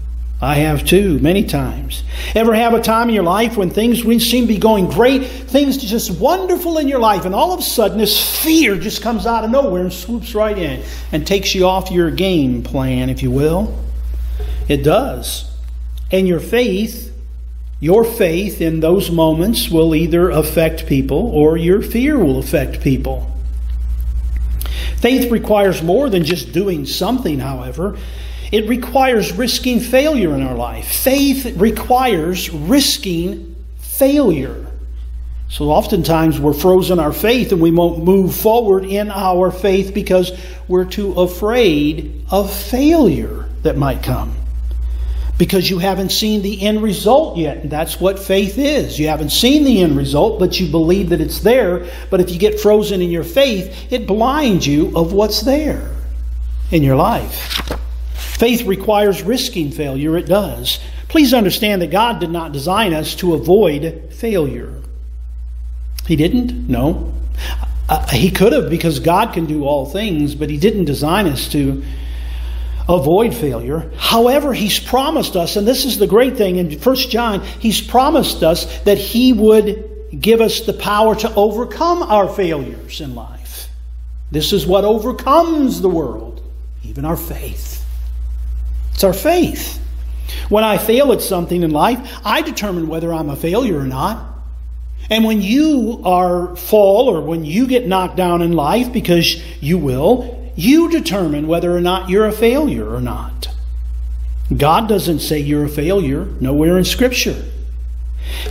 I 0.44 0.56
have 0.56 0.84
too, 0.84 1.20
many 1.20 1.46
times. 1.46 2.04
Ever 2.36 2.54
have 2.54 2.74
a 2.74 2.82
time 2.82 3.08
in 3.08 3.16
your 3.16 3.24
life 3.24 3.56
when 3.56 3.70
things 3.70 4.02
seem 4.30 4.44
to 4.44 4.48
be 4.48 4.58
going 4.58 4.90
great, 4.90 5.26
things 5.26 5.78
just 5.78 6.20
wonderful 6.20 6.80
in 6.80 6.90
your 6.90 7.00
life, 7.00 7.24
and 7.24 7.34
all 7.34 7.54
of 7.54 7.62
a 7.62 7.64
sudden 7.64 7.98
this 7.98 8.44
fear 8.44 8.76
just 8.76 9.02
comes 9.02 9.26
out 9.26 9.46
of 9.46 9.52
nowhere 9.52 9.84
and 9.84 9.94
swoops 9.94 10.36
right 10.36 10.58
in 10.58 10.84
and 11.14 11.26
takes 11.26 11.56
you 11.56 11.66
off 11.66 11.92
your 11.92 12.12
game 12.12 12.62
plan, 12.62 13.10
if 13.10 13.24
you 13.24 13.32
will? 13.32 13.74
It 14.68 14.84
does. 14.84 15.50
And 16.12 16.28
your 16.28 16.42
faith, 16.42 17.16
your 17.80 18.04
faith 18.04 18.60
in 18.60 18.82
those 18.82 19.10
moments 19.10 19.70
will 19.70 19.96
either 19.96 20.30
affect 20.30 20.88
people 20.88 21.20
or 21.20 21.56
your 21.56 21.82
fear 21.82 22.18
will 22.18 22.38
affect 22.38 22.82
people. 22.82 23.32
Faith 24.98 25.32
requires 25.32 25.82
more 25.82 26.10
than 26.10 26.26
just 26.26 26.52
doing 26.52 26.86
something, 26.86 27.40
however. 27.40 27.98
It 28.54 28.70
requires 28.70 29.34
risking 29.34 29.80
failure 29.80 30.36
in 30.36 30.44
our 30.44 30.54
life. 30.54 30.86
Faith 30.86 31.58
requires 31.58 32.52
risking 32.52 33.56
failure. 33.80 34.68
So 35.50 35.72
oftentimes 35.72 36.40
we're 36.40 36.54
frozen 36.54 37.00
our 37.00 37.14
faith 37.14 37.52
and 37.52 37.60
we 37.60 37.72
won't 37.72 38.04
move 38.04 38.36
forward 38.36 38.86
in 38.86 39.10
our 39.10 39.50
faith 39.50 39.96
because 39.96 40.40
we're 40.68 40.86
too 40.86 41.14
afraid 41.14 42.26
of 42.30 42.54
failure 42.54 43.50
that 43.64 43.76
might 43.76 44.04
come. 44.04 44.36
Because 45.40 45.68
you 45.68 45.80
haven't 45.80 46.12
seen 46.12 46.44
the 46.44 46.62
end 46.62 46.84
result 46.84 47.40
yet. 47.40 47.72
That's 47.72 48.00
what 48.00 48.20
faith 48.20 48.60
is. 48.60 49.00
You 49.00 49.08
haven't 49.08 49.32
seen 49.32 49.64
the 49.64 49.82
end 49.82 49.98
result, 49.98 50.38
but 50.38 50.60
you 50.60 50.70
believe 50.70 51.10
that 51.10 51.22
it's 51.22 51.40
there. 51.40 51.88
But 52.12 52.22
if 52.22 52.30
you 52.30 52.38
get 52.38 52.60
frozen 52.60 53.02
in 53.02 53.10
your 53.10 53.24
faith, 53.24 53.92
it 53.92 54.06
blinds 54.06 54.68
you 54.68 54.96
of 54.96 55.12
what's 55.12 55.42
there 55.42 55.90
in 56.70 56.84
your 56.84 56.96
life. 56.96 57.80
Faith 58.34 58.64
requires 58.64 59.22
risking 59.22 59.72
failure. 59.72 60.18
It 60.18 60.26
does. 60.26 60.80
Please 61.08 61.34
understand 61.34 61.82
that 61.82 61.92
God 61.92 62.20
did 62.20 62.32
not 62.32 62.52
design 62.52 62.94
us 62.94 63.16
to 63.16 63.36
avoid 63.36 64.12
failure. 64.12 64.82
He 66.08 66.16
didn't? 66.16 66.68
No. 66.68 67.14
Uh, 67.88 68.08
he 68.10 68.32
could 68.32 68.54
have 68.54 68.70
because 68.70 69.00
God 69.00 69.34
can 69.34 69.46
do 69.46 69.66
all 69.66 69.86
things, 69.86 70.36
but 70.36 70.50
He 70.50 70.58
didn't 70.58 70.86
design 70.86 71.28
us 71.28 71.48
to 71.50 71.84
avoid 72.90 73.36
failure. 73.36 73.92
However, 73.98 74.54
He's 74.54 74.80
promised 74.80 75.36
us, 75.36 75.56
and 75.56 75.68
this 75.68 75.86
is 75.86 76.00
the 76.00 76.08
great 76.08 76.36
thing 76.36 76.58
in 76.58 76.72
1 76.72 76.96
John, 76.96 77.42
He's 77.60 77.82
promised 77.82 78.42
us 78.42 78.82
that 78.82 78.98
He 78.98 79.32
would 79.32 79.90
give 80.20 80.42
us 80.42 80.62
the 80.62 80.74
power 80.74 81.16
to 81.16 81.34
overcome 81.36 82.04
our 82.04 82.28
failures 82.28 83.00
in 83.00 83.14
life. 83.16 83.70
This 84.32 84.54
is 84.54 84.66
what 84.66 84.86
overcomes 84.86 85.82
the 85.82 85.90
world, 85.90 86.42
even 86.84 87.06
our 87.06 87.18
faith. 87.18 87.83
It's 88.94 89.04
our 89.04 89.14
faith. 89.14 89.80
When 90.50 90.64
I 90.64 90.78
fail 90.78 91.12
at 91.12 91.22
something 91.22 91.64
in 91.64 91.72
life, 91.72 92.00
I 92.24 92.42
determine 92.42 92.88
whether 92.88 93.14
I'm 93.14 93.30
a 93.30 93.36
failure 93.36 93.80
or 93.80 93.88
not. 93.88 94.30
And 95.10 95.26
when 95.26 95.42
you 95.42 96.02
are 96.06 96.56
fall 96.56 97.10
or 97.10 97.22
when 97.22 97.44
you 97.44 97.68
get 97.68 97.88
knocked 97.88 98.16
down 98.16 98.42
in 98.42 98.54
life, 98.54 98.94
because 98.94 99.42
you 99.62 99.78
will, 99.78 100.52
you 100.56 100.90
determine 100.90 101.48
whether 101.48 101.76
or 101.76 101.82
not 101.82 102.10
you're 102.10 102.26
a 102.26 102.32
failure 102.32 102.88
or 102.88 103.02
not. 103.02 103.50
God 104.56 104.88
doesn't 104.88 105.20
say 105.20 105.40
you're 105.40 105.66
a 105.66 105.70
failure, 105.70 106.26
nowhere 106.40 106.78
in 106.78 106.86
Scripture. 106.86 107.44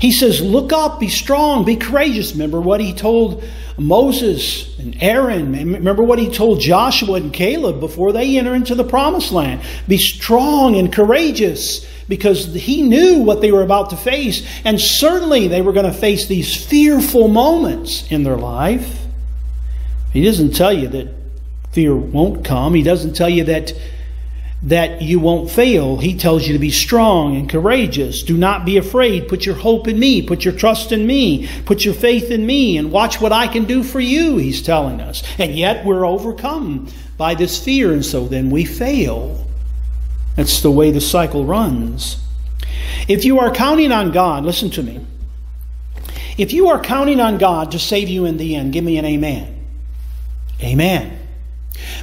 He 0.01 0.13
says, 0.13 0.41
Look 0.41 0.73
up, 0.73 1.01
be 1.01 1.09
strong, 1.09 1.65
be 1.65 1.77
courageous. 1.77 2.33
Remember 2.33 2.61
what 2.61 2.81
he 2.81 2.93
told 2.93 3.45
Moses 3.79 4.79
and 4.79 4.97
Aaron. 5.03 5.53
Remember 5.53 6.03
what 6.03 6.19
he 6.19 6.31
told 6.31 6.61
Joshua 6.61 7.15
and 7.15 7.33
Caleb 7.33 7.81
before 7.81 8.13
they 8.13 8.39
enter 8.39 8.55
into 8.55 8.75
the 8.75 8.85
promised 8.85 9.33
land. 9.33 9.63
Be 9.89 9.99
strong 9.99 10.77
and 10.77 10.93
courageous 10.93 11.87
because 12.09 12.53
he 12.53 12.83
knew 12.83 13.21
what 13.21 13.41
they 13.41 13.53
were 13.53 13.63
about 13.63 13.91
to 13.91 13.97
face. 13.97 14.47
And 14.65 14.81
certainly 14.81 15.49
they 15.49 15.63
were 15.63 15.73
going 15.73 15.87
to 15.87 15.93
face 15.93 16.27
these 16.27 16.55
fearful 16.55 17.29
moments 17.29 18.11
in 18.11 18.23
their 18.23 18.37
life. 18.37 19.01
He 20.13 20.23
doesn't 20.25 20.55
tell 20.55 20.73
you 20.73 20.89
that 20.89 21.09
fear 21.73 21.97
won't 21.97 22.45
come. 22.45 22.75
He 22.75 22.83
doesn't 22.83 23.15
tell 23.15 23.31
you 23.31 23.45
that 23.45 23.73
that 24.65 25.03
you 25.03 25.19
won't 25.19 25.51
fail. 25.51 25.97
He 25.97 26.17
tells 26.17 26.47
you 26.47 26.53
to 26.53 26.59
be 26.59 26.71
strong 26.71 27.37
and 27.37 27.51
courageous. 27.51 28.23
Do 28.23 28.37
not 28.37 28.65
be 28.65 28.77
afraid. 28.77 29.29
Put 29.29 29.45
your 29.45 29.57
hope 29.57 29.89
in 29.89 29.99
me. 29.99 30.23
Put 30.23 30.45
your 30.45 30.55
trust 30.55 30.93
in 30.93 31.07
me. 31.07 31.49
Put 31.65 31.85
your 31.85 31.95
faith 31.95 32.31
in 32.31 32.47
me 32.47 32.79
and 32.79 32.93
watch 32.93 33.21
what 33.21 33.33
I 33.33 33.49
can 33.49 33.65
do 33.65 33.83
for 33.83 33.99
you, 33.99 34.37
he's 34.37 34.63
telling 34.63 35.01
us. 35.01 35.23
And 35.39 35.57
yet 35.57 35.85
we're 35.85 36.07
overcome 36.07 36.89
by 37.17 37.35
this 37.35 37.63
fear, 37.63 37.93
and 37.93 38.05
so 38.05 38.27
then 38.29 38.51
we 38.51 38.65
fail. 38.65 39.47
That's 40.37 40.61
the 40.61 40.71
way 40.71 40.91
the 40.91 41.01
cycle 41.01 41.45
runs. 41.45 42.23
If 43.09 43.25
you 43.25 43.41
are 43.41 43.53
counting 43.53 43.91
on 43.91 44.13
God, 44.13 44.45
listen 44.45 44.71
to 44.71 44.83
me. 44.83 45.05
If 46.39 46.53
you 46.53 46.69
are 46.69 46.81
counting 46.81 47.21
on 47.21 47.39
God 47.39 47.73
to 47.73 47.79
save 47.79 48.09
you 48.09 48.25
in 48.25 48.37
the 48.39 48.55
end, 48.55 48.73
give 48.73 48.85
me 48.85 48.97
an 48.97 49.05
amen. 49.05 49.67
Amen. 50.63 51.22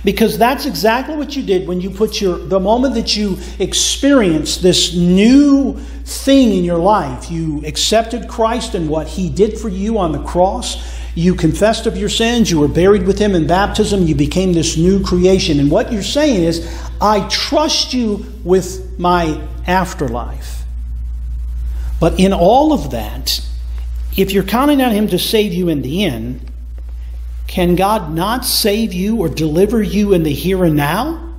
Because 0.03 0.37
that's 0.37 0.65
exactly 0.65 1.15
what 1.15 1.35
you 1.35 1.43
did 1.43 1.67
when 1.67 1.81
you 1.81 1.89
put 1.89 2.21
your, 2.21 2.37
the 2.37 2.59
moment 2.59 2.95
that 2.95 3.17
you 3.17 3.37
experienced 3.59 4.61
this 4.61 4.93
new 4.93 5.77
thing 6.05 6.55
in 6.55 6.63
your 6.63 6.77
life, 6.77 7.29
you 7.29 7.63
accepted 7.65 8.27
Christ 8.27 8.75
and 8.75 8.89
what 8.89 9.07
He 9.07 9.29
did 9.29 9.57
for 9.57 9.69
you 9.69 9.97
on 9.97 10.11
the 10.11 10.23
cross. 10.23 10.97
You 11.15 11.35
confessed 11.35 11.85
of 11.85 11.97
your 11.97 12.07
sins. 12.07 12.49
You 12.49 12.59
were 12.59 12.67
buried 12.69 13.05
with 13.05 13.19
Him 13.19 13.35
in 13.35 13.45
baptism. 13.45 14.03
You 14.03 14.15
became 14.15 14.53
this 14.53 14.77
new 14.77 15.03
creation. 15.03 15.59
And 15.59 15.69
what 15.69 15.91
you're 15.91 16.01
saying 16.01 16.43
is, 16.43 16.65
I 17.01 17.27
trust 17.27 17.93
you 17.93 18.25
with 18.43 18.97
my 18.97 19.41
afterlife. 19.67 20.63
But 21.99 22.19
in 22.19 22.31
all 22.31 22.71
of 22.71 22.91
that, 22.91 23.41
if 24.15 24.31
you're 24.31 24.43
counting 24.43 24.81
on 24.81 24.91
Him 24.91 25.09
to 25.09 25.19
save 25.19 25.53
you 25.53 25.67
in 25.67 25.81
the 25.81 26.05
end, 26.05 26.48
can 27.49 27.75
God 27.75 28.13
not 28.13 28.45
save 28.45 28.93
you 28.93 29.17
or 29.17 29.27
deliver 29.27 29.81
you 29.81 30.13
in 30.13 30.21
the 30.21 30.31
here 30.31 30.63
and 30.63 30.75
now? 30.75 31.33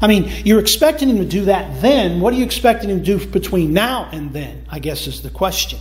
I 0.00 0.06
mean, 0.06 0.30
you're 0.44 0.60
expecting 0.60 1.08
Him 1.08 1.16
to 1.16 1.24
do 1.24 1.46
that 1.46 1.82
then. 1.82 2.20
What 2.20 2.32
are 2.32 2.36
you 2.36 2.44
expecting 2.44 2.88
Him 2.88 3.02
to 3.02 3.18
do 3.18 3.26
between 3.26 3.72
now 3.72 4.08
and 4.12 4.32
then? 4.32 4.64
I 4.70 4.78
guess 4.78 5.08
is 5.08 5.22
the 5.22 5.30
question. 5.30 5.80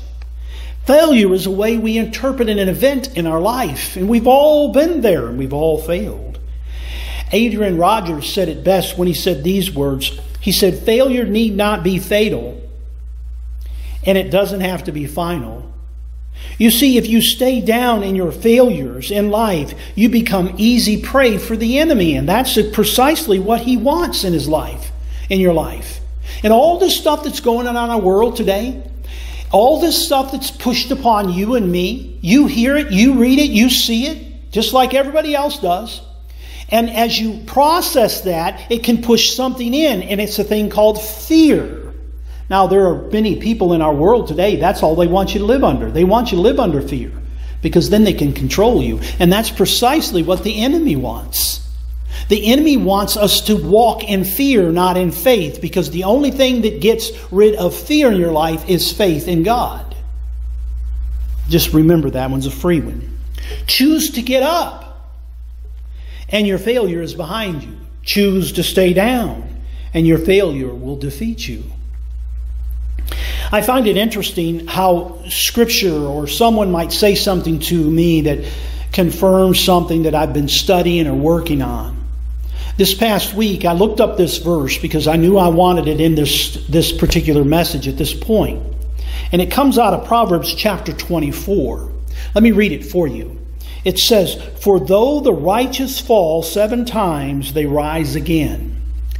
Failure 0.87 1.31
is 1.35 1.45
a 1.45 1.51
way 1.51 1.77
we 1.77 1.99
interpret 1.99 2.49
an 2.49 2.57
event 2.57 3.15
in 3.15 3.27
our 3.27 3.39
life, 3.39 3.95
and 3.95 4.09
we've 4.09 4.25
all 4.25 4.71
been 4.71 5.01
there 5.01 5.27
and 5.27 5.37
we've 5.37 5.53
all 5.53 5.77
failed. 5.77 6.39
Adrian 7.31 7.77
Rogers 7.77 8.33
said 8.33 8.49
it 8.49 8.63
best 8.63 8.97
when 8.97 9.07
he 9.07 9.13
said 9.13 9.43
these 9.43 9.71
words. 9.71 10.19
He 10.41 10.51
said, 10.51 10.79
Failure 10.79 11.25
need 11.25 11.55
not 11.55 11.83
be 11.83 11.99
fatal, 11.99 12.59
and 14.03 14.17
it 14.17 14.31
doesn't 14.31 14.61
have 14.61 14.85
to 14.85 14.91
be 14.91 15.05
final. 15.05 15.71
You 16.57 16.71
see, 16.71 16.97
if 16.97 17.07
you 17.07 17.21
stay 17.21 17.61
down 17.61 18.03
in 18.03 18.15
your 18.15 18.31
failures 18.31 19.11
in 19.11 19.29
life, 19.29 19.73
you 19.95 20.09
become 20.09 20.55
easy 20.57 21.01
prey 21.01 21.37
for 21.37 21.55
the 21.55 21.77
enemy, 21.77 22.15
and 22.15 22.27
that's 22.27 22.57
precisely 22.73 23.39
what 23.39 23.61
he 23.61 23.77
wants 23.77 24.23
in 24.23 24.33
his 24.33 24.47
life, 24.47 24.91
in 25.29 25.39
your 25.39 25.53
life. 25.53 25.99
And 26.43 26.51
all 26.51 26.79
this 26.79 26.97
stuff 26.97 27.23
that's 27.23 27.41
going 27.41 27.67
on 27.67 27.75
in 27.75 27.89
our 27.89 27.99
world 27.99 28.37
today, 28.37 28.83
all 29.51 29.79
this 29.79 30.03
stuff 30.03 30.31
that's 30.31 30.51
pushed 30.51 30.91
upon 30.91 31.31
you 31.31 31.55
and 31.55 31.71
me, 31.71 32.17
you 32.21 32.47
hear 32.47 32.75
it, 32.75 32.91
you 32.91 33.19
read 33.19 33.39
it, 33.39 33.49
you 33.49 33.69
see 33.69 34.07
it, 34.07 34.51
just 34.51 34.73
like 34.73 34.93
everybody 34.93 35.35
else 35.35 35.59
does. 35.59 36.01
And 36.69 36.89
as 36.89 37.19
you 37.19 37.43
process 37.45 38.21
that, 38.21 38.71
it 38.71 38.83
can 38.83 39.01
push 39.01 39.35
something 39.35 39.73
in, 39.73 40.01
and 40.01 40.19
it's 40.19 40.37
a 40.39 40.43
thing 40.43 40.69
called 40.69 41.01
fear. 41.01 41.76
Now, 42.49 42.67
there 42.67 42.87
are 42.87 43.09
many 43.09 43.39
people 43.39 43.73
in 43.73 43.81
our 43.81 43.93
world 43.93 44.27
today, 44.27 44.55
that's 44.55 44.83
all 44.83 44.95
they 44.95 45.07
want 45.07 45.33
you 45.33 45.39
to 45.39 45.45
live 45.45 45.63
under. 45.63 45.91
They 45.91 46.05
want 46.05 46.31
you 46.31 46.37
to 46.37 46.41
live 46.41 46.59
under 46.59 46.81
fear 46.81 47.11
because 47.61 47.89
then 47.89 48.03
they 48.03 48.13
can 48.13 48.33
control 48.33 48.81
you. 48.81 48.99
And 49.19 49.31
that's 49.31 49.49
precisely 49.49 50.23
what 50.23 50.43
the 50.43 50.61
enemy 50.63 50.95
wants. 50.95 51.67
The 52.29 52.51
enemy 52.51 52.77
wants 52.77 53.15
us 53.15 53.41
to 53.41 53.55
walk 53.55 54.03
in 54.03 54.23
fear, 54.23 54.71
not 54.71 54.97
in 54.97 55.11
faith, 55.11 55.61
because 55.61 55.89
the 55.91 56.03
only 56.03 56.31
thing 56.31 56.61
that 56.61 56.81
gets 56.81 57.11
rid 57.31 57.55
of 57.55 57.75
fear 57.75 58.11
in 58.11 58.19
your 58.19 58.31
life 58.31 58.69
is 58.69 58.91
faith 58.91 59.27
in 59.27 59.43
God. 59.43 59.95
Just 61.47 61.73
remember 61.73 62.09
that 62.11 62.29
one's 62.29 62.45
a 62.45 62.51
free 62.51 62.81
one. 62.81 63.17
Choose 63.65 64.11
to 64.11 64.21
get 64.21 64.43
up, 64.43 65.15
and 66.27 66.45
your 66.45 66.57
failure 66.57 67.01
is 67.01 67.13
behind 67.13 67.63
you. 67.63 67.77
Choose 68.03 68.51
to 68.53 68.63
stay 68.63 68.91
down, 68.93 69.61
and 69.93 70.05
your 70.05 70.17
failure 70.17 70.73
will 70.73 70.97
defeat 70.97 71.47
you. 71.47 71.63
I 73.51 73.61
find 73.61 73.87
it 73.87 73.95
interesting 73.95 74.67
how 74.67 75.23
Scripture 75.29 75.95
or 75.95 76.27
someone 76.27 76.71
might 76.71 76.91
say 76.91 77.15
something 77.15 77.59
to 77.59 77.89
me 77.89 78.21
that 78.21 78.45
confirms 78.91 79.59
something 79.59 80.03
that 80.03 80.13
I've 80.13 80.33
been 80.33 80.49
studying 80.49 81.07
or 81.07 81.13
working 81.13 81.61
on. 81.61 81.97
This 82.77 82.93
past 82.93 83.33
week, 83.33 83.63
I 83.65 83.73
looked 83.73 84.01
up 84.01 84.17
this 84.17 84.37
verse 84.37 84.77
because 84.77 85.07
I 85.07 85.15
knew 85.15 85.37
I 85.37 85.47
wanted 85.47 85.87
it 85.87 86.01
in 86.01 86.15
this, 86.15 86.65
this 86.67 86.91
particular 86.91 87.43
message 87.43 87.87
at 87.87 87.97
this 87.97 88.13
point. 88.13 88.61
And 89.31 89.41
it 89.41 89.49
comes 89.49 89.79
out 89.79 89.93
of 89.93 90.05
Proverbs 90.05 90.53
chapter 90.53 90.93
24. 90.93 91.91
Let 92.35 92.43
me 92.43 92.51
read 92.51 92.71
it 92.71 92.85
for 92.85 93.07
you. 93.07 93.39
It 93.83 93.97
says, 93.97 94.35
For 94.59 94.79
though 94.79 95.21
the 95.21 95.33
righteous 95.33 95.99
fall 95.99 96.43
seven 96.43 96.85
times, 96.85 97.53
they 97.53 97.65
rise 97.65 98.15
again. 98.15 98.76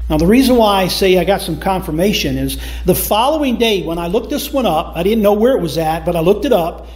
Now, 0.10 0.18
the 0.18 0.28
reason 0.28 0.56
why 0.56 0.84
I 0.84 0.88
say 0.88 1.18
I 1.18 1.26
got 1.26 1.42
some 1.42 1.60
confirmation 1.60 2.38
is 2.38 2.58
the 2.86 2.96
following 2.96 3.58
day 3.58 3.84
when 3.84 3.98
I 3.98 4.08
looked 4.08 4.30
this 4.30 4.54
one 4.54 4.66
up, 4.66 4.96
I 4.96 5.04
didn't 5.04 5.22
know 5.22 5.34
where 5.34 5.56
it 5.56 5.62
was 5.62 5.78
at, 5.78 6.06
but 6.06 6.16
I 6.16 6.22
looked 6.22 6.46
it 6.46 6.54
up 6.54 6.88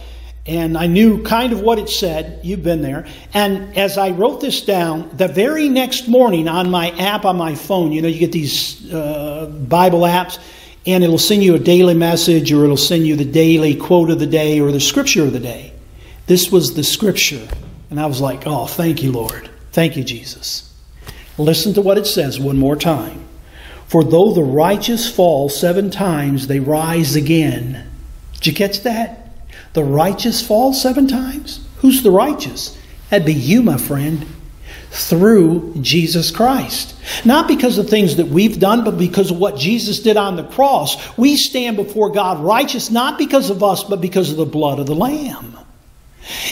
and 0.46 0.76
I 0.76 0.86
knew 0.86 1.22
kind 1.22 1.52
of 1.52 1.60
what 1.60 1.78
it 1.78 1.88
said. 1.88 2.40
You've 2.42 2.62
been 2.62 2.82
there. 2.82 3.06
And 3.32 3.76
as 3.76 3.98
I 3.98 4.10
wrote 4.10 4.40
this 4.40 4.62
down, 4.64 5.10
the 5.16 5.28
very 5.28 5.68
next 5.68 6.08
morning 6.08 6.48
on 6.48 6.70
my 6.70 6.90
app 6.98 7.24
on 7.24 7.36
my 7.36 7.54
phone, 7.54 7.92
you 7.92 8.02
know, 8.02 8.08
you 8.08 8.18
get 8.18 8.32
these 8.32 8.92
uh, 8.92 9.46
Bible 9.68 10.00
apps, 10.00 10.38
and 10.86 11.04
it'll 11.04 11.18
send 11.18 11.44
you 11.44 11.54
a 11.54 11.60
daily 11.60 11.94
message 11.94 12.50
or 12.50 12.64
it'll 12.64 12.76
send 12.76 13.06
you 13.06 13.14
the 13.14 13.24
daily 13.24 13.76
quote 13.76 14.10
of 14.10 14.18
the 14.18 14.26
day 14.26 14.58
or 14.58 14.72
the 14.72 14.80
scripture 14.80 15.22
of 15.22 15.32
the 15.32 15.38
day. 15.38 15.72
This 16.26 16.50
was 16.50 16.74
the 16.74 16.82
scripture. 16.82 17.46
And 17.90 18.00
I 18.00 18.06
was 18.06 18.20
like, 18.20 18.46
oh, 18.46 18.66
thank 18.66 19.02
you, 19.02 19.12
Lord. 19.12 19.48
Thank 19.70 19.96
you, 19.96 20.02
Jesus. 20.02 20.71
Listen 21.38 21.74
to 21.74 21.80
what 21.80 21.98
it 21.98 22.06
says 22.06 22.38
one 22.38 22.58
more 22.58 22.76
time. 22.76 23.26
For 23.86 24.04
though 24.04 24.32
the 24.32 24.42
righteous 24.42 25.10
fall 25.10 25.48
seven 25.48 25.90
times, 25.90 26.46
they 26.46 26.60
rise 26.60 27.16
again. 27.16 27.88
Did 28.34 28.46
you 28.46 28.54
catch 28.54 28.82
that? 28.82 29.28
The 29.74 29.84
righteous 29.84 30.46
fall 30.46 30.72
seven 30.72 31.06
times? 31.06 31.66
Who's 31.78 32.02
the 32.02 32.10
righteous? 32.10 32.78
That'd 33.10 33.26
be 33.26 33.34
you, 33.34 33.62
my 33.62 33.76
friend, 33.76 34.26
through 34.90 35.74
Jesus 35.80 36.30
Christ. 36.30 36.94
Not 37.24 37.48
because 37.48 37.78
of 37.78 37.88
things 37.88 38.16
that 38.16 38.28
we've 38.28 38.58
done, 38.58 38.84
but 38.84 38.98
because 38.98 39.30
of 39.30 39.38
what 39.38 39.56
Jesus 39.56 40.00
did 40.00 40.16
on 40.16 40.36
the 40.36 40.44
cross. 40.44 41.16
We 41.18 41.36
stand 41.36 41.76
before 41.76 42.10
God 42.10 42.40
righteous 42.40 42.90
not 42.90 43.18
because 43.18 43.50
of 43.50 43.62
us, 43.62 43.84
but 43.84 44.00
because 44.00 44.30
of 44.30 44.36
the 44.36 44.46
blood 44.46 44.78
of 44.78 44.86
the 44.86 44.94
Lamb. 44.94 45.58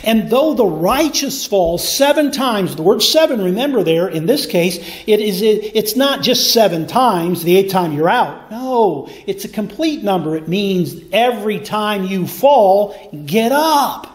And 0.02 0.28
though 0.30 0.54
the 0.54 0.66
righteous 0.66 1.46
fall 1.46 1.78
seven 1.78 2.32
times, 2.32 2.74
the 2.74 2.82
word 2.82 3.02
seven, 3.02 3.42
remember 3.42 3.82
there, 3.84 4.08
in 4.08 4.26
this 4.26 4.46
case, 4.46 4.78
it 5.06 5.20
is, 5.20 5.42
it, 5.42 5.76
it's 5.76 5.94
not 5.94 6.22
just 6.22 6.52
seven 6.52 6.86
times, 6.86 7.44
the 7.44 7.56
eighth 7.56 7.70
time 7.70 7.92
you're 7.92 8.08
out. 8.08 8.50
No, 8.50 9.08
it's 9.26 9.44
a 9.44 9.48
complete 9.48 10.02
number. 10.02 10.36
It 10.36 10.48
means 10.48 10.96
every 11.12 11.60
time 11.60 12.04
you 12.04 12.26
fall, 12.26 12.96
get 13.26 13.52
up. 13.52 14.08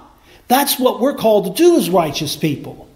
That's 0.48 0.78
what 0.78 1.00
we're 1.00 1.15
called 1.15 1.56
to 1.56 1.63
do 1.63 1.78
as 1.78 1.89
righteous 1.89 2.36
people. 2.36 2.88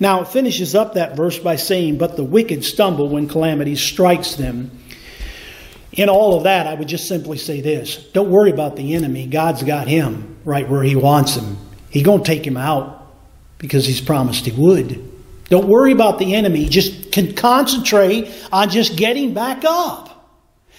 Now, 0.00 0.22
it 0.22 0.28
finishes 0.28 0.74
up 0.74 0.94
that 0.94 1.16
verse 1.16 1.38
by 1.38 1.56
saying, 1.56 1.98
But 1.98 2.16
the 2.16 2.24
wicked 2.24 2.64
stumble 2.64 3.08
when 3.08 3.28
calamity 3.28 3.76
strikes 3.76 4.34
them. 4.34 4.70
In 5.92 6.08
all 6.08 6.36
of 6.36 6.44
that, 6.44 6.66
I 6.66 6.74
would 6.74 6.88
just 6.88 7.06
simply 7.06 7.38
say 7.38 7.60
this 7.60 7.96
don't 8.12 8.30
worry 8.30 8.50
about 8.50 8.76
the 8.76 8.94
enemy. 8.94 9.26
God's 9.26 9.62
got 9.62 9.86
him 9.86 10.38
right 10.44 10.68
where 10.68 10.82
he 10.82 10.96
wants 10.96 11.36
him. 11.36 11.56
He's 11.92 12.02
going 12.02 12.22
to 12.22 12.26
take 12.26 12.44
him 12.44 12.56
out 12.56 13.06
because 13.58 13.86
he's 13.86 14.00
promised 14.00 14.46
he 14.46 14.52
would. 14.52 15.10
Don't 15.50 15.68
worry 15.68 15.92
about 15.92 16.18
the 16.18 16.34
enemy. 16.34 16.66
Just 16.66 17.12
can 17.12 17.34
concentrate 17.34 18.32
on 18.50 18.70
just 18.70 18.96
getting 18.96 19.34
back 19.34 19.64
up. 19.66 20.08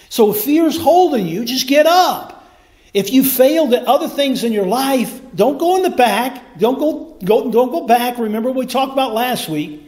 So 0.08 0.32
if 0.32 0.40
fear's 0.40 0.76
holding 0.76 1.28
you, 1.28 1.44
just 1.44 1.68
get 1.68 1.86
up. 1.86 2.44
If 2.92 3.12
you 3.12 3.22
failed 3.22 3.72
at 3.74 3.84
other 3.84 4.08
things 4.08 4.42
in 4.42 4.52
your 4.52 4.66
life, 4.66 5.20
don't 5.36 5.58
go 5.58 5.76
in 5.76 5.84
the 5.84 5.90
back. 5.90 6.58
Don't 6.58 6.80
go, 6.80 7.16
go, 7.24 7.50
don't 7.50 7.70
go 7.70 7.86
back. 7.86 8.18
Remember 8.18 8.50
what 8.50 8.58
we 8.58 8.66
talked 8.66 8.92
about 8.92 9.14
last 9.14 9.48
week. 9.48 9.80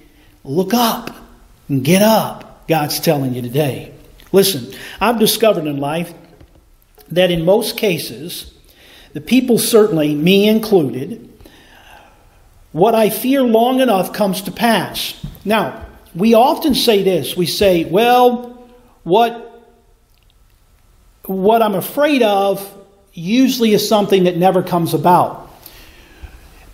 Look 0.45 0.73
up 0.73 1.11
and 1.69 1.85
get 1.85 2.03
up. 2.03 2.69
God's 2.69 3.01
telling 3.01 3.35
you 3.35 3.43
today. 3.43 3.93
Listen, 4.31 4.73
I've 5.01 5.19
discovered 5.19 5.67
in 5.67 5.79
life 5.79 6.15
that 7.09 7.33
in 7.33 7.45
most 7.45 7.77
cases, 7.77 8.53
the 9.17 9.23
people 9.23 9.57
certainly, 9.57 10.15
me 10.15 10.47
included, 10.47 11.27
what 12.73 12.95
I 12.95 13.09
fear 13.09 13.43
long 13.43 13.81
enough 13.81 14.13
comes 14.13 14.43
to 14.43 14.51
pass. 14.51 15.15
Now, 15.43 15.87
we 16.15 16.35
often 16.35 16.75
say 16.75 17.03
this. 17.03 17.35
We 17.35 17.47
say, 17.47 17.87
well, 17.87 18.69
what 19.05 19.43
what 21.25 21.63
I'm 21.63 21.75
afraid 21.75 22.23
of 22.23 22.61
usually 23.15 23.73
is 23.73 23.89
something 23.89 24.25
that 24.25 24.37
never 24.37 24.63
comes 24.63 24.93
about. 24.93 25.51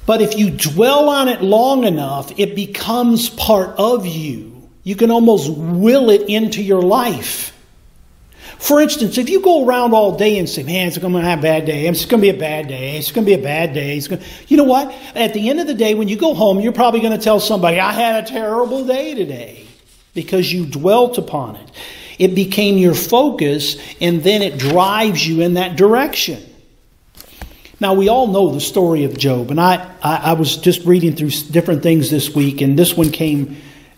But 0.04 0.20
if 0.20 0.36
you 0.36 0.50
dwell 0.50 1.10
on 1.10 1.28
it 1.28 1.42
long 1.42 1.84
enough, 1.84 2.36
it 2.40 2.56
becomes 2.56 3.30
part 3.30 3.76
of 3.78 4.04
you. 4.04 4.68
You 4.82 4.96
can 4.96 5.12
almost 5.12 5.48
will 5.48 6.10
it 6.10 6.22
into 6.22 6.60
your 6.60 6.82
life. 6.82 7.51
For 8.62 8.80
instance, 8.80 9.18
if 9.18 9.28
you 9.28 9.40
go 9.40 9.66
around 9.66 9.92
all 9.92 10.16
day 10.16 10.38
and 10.38 10.48
say, 10.48 10.62
man, 10.62 10.86
it's 10.86 10.96
going 10.96 11.12
to 11.14 11.20
have 11.20 11.40
a 11.40 11.42
bad 11.42 11.66
day, 11.66 11.88
it's 11.88 12.04
going 12.04 12.20
to 12.20 12.30
be 12.32 12.36
a 12.36 12.38
bad 12.38 12.68
day, 12.68 12.96
it's 12.96 13.10
going 13.10 13.24
to 13.24 13.28
be 13.28 13.34
a 13.34 13.42
bad 13.42 13.74
day, 13.74 13.96
it's 13.96 14.06
going 14.06 14.22
you 14.46 14.56
know 14.56 14.62
what? 14.62 14.94
At 15.16 15.34
the 15.34 15.50
end 15.50 15.58
of 15.58 15.66
the 15.66 15.74
day, 15.74 15.94
when 15.94 16.06
you 16.06 16.16
go 16.16 16.32
home, 16.32 16.60
you're 16.60 16.72
probably 16.72 17.00
going 17.00 17.18
to 17.18 17.22
tell 17.22 17.40
somebody, 17.40 17.80
I 17.80 17.90
had 17.90 18.22
a 18.22 18.26
terrible 18.28 18.86
day 18.86 19.14
today 19.14 19.66
because 20.14 20.52
you 20.52 20.64
dwelt 20.64 21.18
upon 21.18 21.56
it. 21.56 21.72
It 22.20 22.36
became 22.36 22.78
your 22.78 22.94
focus, 22.94 23.78
and 24.00 24.22
then 24.22 24.42
it 24.42 24.58
drives 24.58 25.26
you 25.26 25.40
in 25.40 25.54
that 25.54 25.74
direction. 25.76 26.40
Now, 27.80 27.94
we 27.94 28.08
all 28.08 28.28
know 28.28 28.52
the 28.52 28.60
story 28.60 29.02
of 29.02 29.18
Job, 29.18 29.50
and 29.50 29.60
I, 29.60 29.92
I, 30.00 30.16
I, 30.18 30.32
was 30.34 30.56
just 30.56 30.86
reading 30.86 31.16
through 31.16 31.30
different 31.50 31.82
things 31.82 32.10
this 32.10 32.32
week, 32.32 32.60
and 32.60 32.78
this 32.78 32.96
one 32.96 33.10
came 33.10 33.56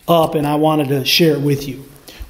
up, 0.09 0.35
and 0.35 0.47
I 0.47 0.55
wanted 0.55 0.89
to 0.89 1.05
share 1.05 1.35
it 1.35 1.43
with 1.43 1.69
you. 1.69 1.85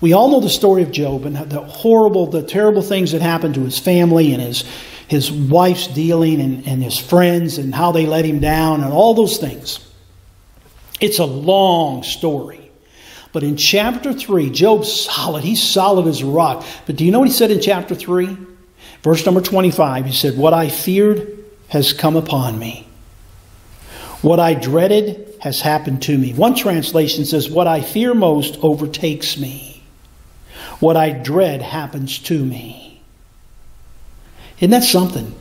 We 0.04 0.12
all 0.12 0.28
know 0.28 0.40
the 0.40 0.50
story 0.50 0.82
of 0.82 0.92
Job 0.92 1.24
and 1.24 1.34
the 1.34 1.62
horrible, 1.62 2.26
the 2.26 2.42
terrible 2.42 2.82
things 2.82 3.12
that 3.12 3.22
happened 3.22 3.54
to 3.54 3.62
his 3.62 3.78
family 3.78 4.34
and 4.34 4.42
his, 4.42 4.62
his 5.08 5.32
wife's 5.32 5.86
dealing 5.86 6.42
and, 6.42 6.68
and 6.68 6.82
his 6.82 6.98
friends 6.98 7.56
and 7.56 7.74
how 7.74 7.90
they 7.90 8.04
let 8.04 8.26
him 8.26 8.38
down 8.38 8.82
and 8.82 8.92
all 8.92 9.14
those 9.14 9.38
things. 9.38 9.78
It's 11.00 11.20
a 11.20 11.24
long 11.24 12.02
story. 12.02 12.70
But 13.32 13.44
in 13.44 13.56
chapter 13.56 14.12
3, 14.12 14.50
Job's 14.50 14.92
solid. 14.92 15.42
He's 15.42 15.62
solid 15.62 16.06
as 16.06 16.20
a 16.20 16.26
rock. 16.26 16.66
But 16.84 16.96
do 16.96 17.06
you 17.06 17.10
know 17.10 17.20
what 17.20 17.28
he 17.28 17.32
said 17.32 17.50
in 17.50 17.62
chapter 17.62 17.94
3? 17.94 18.36
Verse 19.02 19.24
number 19.24 19.40
25, 19.40 20.04
he 20.04 20.12
said, 20.12 20.36
What 20.36 20.52
I 20.52 20.68
feared 20.68 21.46
has 21.68 21.94
come 21.94 22.16
upon 22.16 22.58
me. 22.58 22.86
What 24.20 24.38
I 24.38 24.52
dreaded 24.52 25.34
has 25.40 25.62
happened 25.62 26.02
to 26.02 26.18
me. 26.18 26.34
One 26.34 26.54
translation 26.54 27.24
says, 27.24 27.48
What 27.48 27.66
I 27.66 27.80
fear 27.80 28.12
most 28.12 28.58
overtakes 28.60 29.38
me. 29.38 29.73
What 30.80 30.96
I 30.96 31.10
dread 31.10 31.62
happens 31.62 32.18
to 32.20 32.44
me. 32.44 33.02
Isn't 34.58 34.70
that 34.70 34.84
something? 34.84 35.34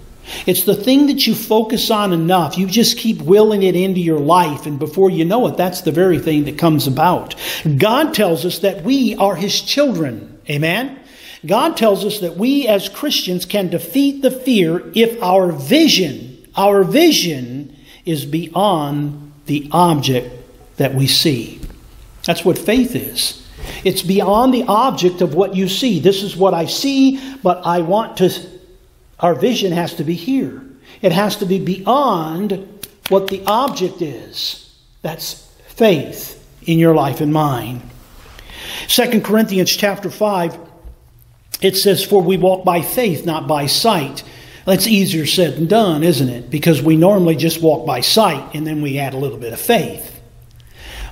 It's 0.45 0.63
the 0.63 0.75
thing 0.75 1.07
that 1.07 1.27
you 1.27 1.35
focus 1.35 1.91
on 1.91 2.13
enough. 2.13 2.57
You 2.57 2.67
just 2.67 2.97
keep 2.97 3.21
willing 3.21 3.63
it 3.63 3.75
into 3.75 3.99
your 3.99 4.19
life, 4.19 4.65
and 4.65 4.79
before 4.79 5.09
you 5.09 5.25
know 5.25 5.47
it, 5.47 5.57
that's 5.57 5.81
the 5.81 5.91
very 5.91 6.19
thing 6.19 6.45
that 6.45 6.57
comes 6.57 6.87
about. 6.87 7.35
God 7.77 8.13
tells 8.13 8.45
us 8.45 8.59
that 8.59 8.83
we 8.83 9.15
are 9.15 9.35
His 9.35 9.61
children. 9.61 10.39
Amen? 10.49 10.99
God 11.45 11.75
tells 11.75 12.05
us 12.05 12.19
that 12.19 12.37
we 12.37 12.67
as 12.67 12.87
Christians 12.87 13.45
can 13.45 13.69
defeat 13.69 14.21
the 14.21 14.31
fear 14.31 14.91
if 14.95 15.21
our 15.21 15.51
vision, 15.51 16.47
our 16.55 16.83
vision 16.83 17.75
is 18.05 18.25
beyond 18.25 19.33
the 19.45 19.67
object 19.71 20.33
that 20.77 20.95
we 20.95 21.05
see. 21.05 21.59
That's 22.23 22.45
what 22.45 22.57
faith 22.57 22.95
is. 22.95 23.42
It's 23.83 24.01
beyond 24.01 24.53
the 24.53 24.63
object 24.63 25.21
of 25.21 25.35
what 25.35 25.55
you 25.55 25.67
see. 25.67 25.99
This 25.99 26.23
is 26.23 26.35
what 26.35 26.53
I 26.53 26.65
see, 26.65 27.19
but 27.41 27.65
I 27.65 27.81
want 27.81 28.17
to 28.17 28.29
our 29.23 29.33
vision 29.33 29.71
has 29.71 29.95
to 29.95 30.03
be 30.03 30.15
here. 30.15 30.61
It 31.01 31.13
has 31.13 31.37
to 31.37 31.45
be 31.45 31.57
beyond 31.57 32.67
what 33.07 33.27
the 33.27 33.41
object 33.45 34.01
is. 34.01 34.77
That's 35.01 35.45
faith 35.67 36.39
in 36.63 36.77
your 36.77 36.93
life 36.93 37.21
and 37.21 37.31
mine. 37.31 37.81
2 38.89 39.21
Corinthians 39.21 39.75
chapter 39.75 40.09
5, 40.09 40.57
it 41.61 41.77
says, 41.77 42.03
For 42.03 42.21
we 42.21 42.35
walk 42.35 42.65
by 42.65 42.81
faith, 42.81 43.25
not 43.25 43.47
by 43.47 43.67
sight. 43.67 44.23
That's 44.65 44.87
easier 44.87 45.25
said 45.25 45.55
than 45.55 45.67
done, 45.67 46.03
isn't 46.03 46.29
it? 46.29 46.49
Because 46.49 46.81
we 46.81 46.97
normally 46.97 47.37
just 47.37 47.61
walk 47.61 47.85
by 47.85 48.01
sight 48.01 48.55
and 48.55 48.67
then 48.67 48.81
we 48.81 48.99
add 48.99 49.13
a 49.13 49.17
little 49.17 49.37
bit 49.37 49.53
of 49.53 49.59
faith. 49.59 50.21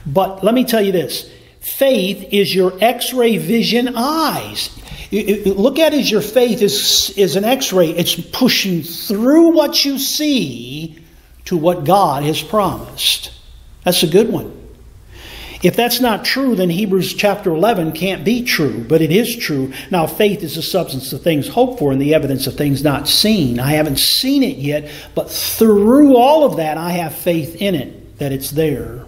But 0.06 0.44
let 0.44 0.54
me 0.54 0.66
tell 0.66 0.82
you 0.82 0.92
this 0.92 1.32
faith 1.62 2.28
is 2.32 2.54
your 2.54 2.74
x 2.82 3.14
ray 3.14 3.38
vision 3.38 3.94
eyes. 3.96 4.78
Look 5.12 5.80
at 5.80 5.94
it 5.94 6.00
as 6.00 6.12
your 6.12 6.22
faith 6.22 6.62
is, 6.62 7.14
is 7.18 7.36
an 7.36 7.44
x 7.44 7.72
ray. 7.72 7.92
It's 7.92 8.16
pushing 8.16 8.82
through 8.84 9.52
what 9.56 9.86
you 9.86 9.98
see 9.98 11.00
to 11.46 11.58
what 11.58 11.84
God 11.86 12.24
has 12.24 12.42
promised. 12.42 13.32
That's 13.84 14.04
a 14.04 14.08
good 14.08 14.30
one. 14.30 14.58
If 15.64 15.76
that's 15.76 16.00
not 16.00 16.26
true, 16.26 16.56
then 16.56 16.72
Hebrews 16.72 17.14
chapter 17.14 17.52
11 17.52 17.92
can't 17.92 18.26
be 18.26 18.44
true, 18.44 18.84
but 18.88 19.02
it 19.02 19.12
is 19.12 19.36
true. 19.36 19.72
Now, 19.92 20.08
faith 20.08 20.42
is 20.42 20.56
the 20.56 20.64
substance 20.64 21.14
of 21.14 21.22
things 21.22 21.48
hoped 21.48 21.78
for 21.78 21.92
and 21.92 22.02
the 22.02 22.16
evidence 22.16 22.48
of 22.48 22.56
things 22.56 22.84
not 22.84 23.08
seen. 23.08 23.60
I 23.60 23.74
haven't 23.74 24.00
seen 24.00 24.42
it 24.42 24.58
yet, 24.58 24.90
but 25.14 25.30
through 25.30 26.18
all 26.18 26.46
of 26.46 26.58
that, 26.58 26.78
I 26.78 26.92
have 26.92 27.14
faith 27.14 27.62
in 27.62 27.76
it, 27.76 28.18
that 28.18 28.32
it's 28.32 28.50
there. 28.50 29.06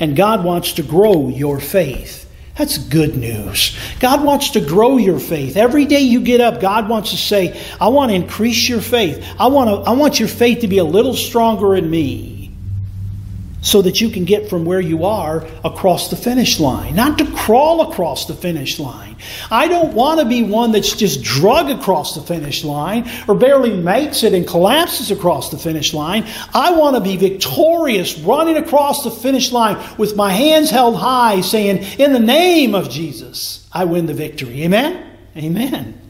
And 0.00 0.16
God 0.16 0.44
wants 0.44 0.74
to 0.74 0.82
grow 0.82 1.28
your 1.28 1.60
faith. 1.60 2.22
That's 2.56 2.78
good 2.78 3.16
news. 3.16 3.76
God 4.00 4.24
wants 4.24 4.50
to 4.50 4.60
grow 4.60 4.96
your 4.96 5.20
faith. 5.20 5.56
Every 5.56 5.84
day 5.84 6.00
you 6.00 6.20
get 6.20 6.40
up, 6.40 6.60
God 6.60 6.88
wants 6.88 7.10
to 7.10 7.16
say, 7.16 7.60
I 7.80 7.88
want 7.88 8.10
to 8.10 8.14
increase 8.14 8.68
your 8.68 8.80
faith. 8.80 9.24
I 9.38 9.48
want, 9.48 9.68
to, 9.68 9.90
I 9.90 9.92
want 9.94 10.18
your 10.18 10.28
faith 10.28 10.60
to 10.60 10.68
be 10.68 10.78
a 10.78 10.84
little 10.84 11.14
stronger 11.14 11.76
in 11.76 11.90
me 11.90 12.35
so 13.62 13.82
that 13.82 14.00
you 14.00 14.10
can 14.10 14.24
get 14.24 14.48
from 14.48 14.64
where 14.64 14.80
you 14.80 15.04
are 15.04 15.46
across 15.64 16.08
the 16.08 16.16
finish 16.16 16.60
line, 16.60 16.94
not 16.94 17.18
to 17.18 17.30
crawl 17.32 17.90
across 17.90 18.26
the 18.26 18.34
finish 18.34 18.78
line. 18.78 19.16
I 19.50 19.66
don't 19.66 19.94
want 19.94 20.20
to 20.20 20.26
be 20.26 20.42
one 20.42 20.72
that's 20.72 20.94
just 20.94 21.22
drug 21.22 21.70
across 21.70 22.14
the 22.14 22.20
finish 22.20 22.64
line 22.64 23.10
or 23.26 23.34
barely 23.34 23.76
makes 23.76 24.22
it 24.22 24.34
and 24.34 24.46
collapses 24.46 25.10
across 25.10 25.50
the 25.50 25.58
finish 25.58 25.94
line. 25.94 26.26
I 26.54 26.72
want 26.72 26.96
to 26.96 27.00
be 27.00 27.16
victorious, 27.16 28.18
running 28.18 28.56
across 28.56 29.04
the 29.04 29.10
finish 29.10 29.52
line 29.52 29.76
with 29.98 30.16
my 30.16 30.32
hands 30.32 30.70
held 30.70 30.96
high, 30.96 31.40
saying, 31.40 31.78
In 31.98 32.12
the 32.12 32.20
name 32.20 32.74
of 32.74 32.90
Jesus, 32.90 33.68
I 33.72 33.84
win 33.84 34.06
the 34.06 34.14
victory. 34.14 34.62
Amen? 34.62 35.18
Amen. 35.36 36.00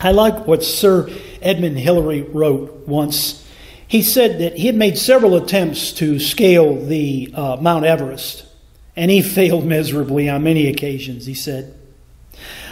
I 0.00 0.12
like 0.12 0.46
what 0.46 0.62
Sir 0.62 1.10
Edmund 1.42 1.78
Hillary 1.78 2.22
wrote 2.22 2.86
once 2.86 3.37
he 3.88 4.02
said 4.02 4.38
that 4.38 4.56
he 4.56 4.66
had 4.66 4.76
made 4.76 4.98
several 4.98 5.34
attempts 5.34 5.92
to 5.94 6.20
scale 6.20 6.76
the 6.76 7.32
uh, 7.34 7.56
Mount 7.60 7.84
Everest, 7.84 8.46
and 8.94 9.10
he 9.10 9.22
failed 9.22 9.64
miserably 9.64 10.28
on 10.28 10.44
many 10.44 10.68
occasions, 10.68 11.26
he 11.26 11.34
said. 11.34 11.74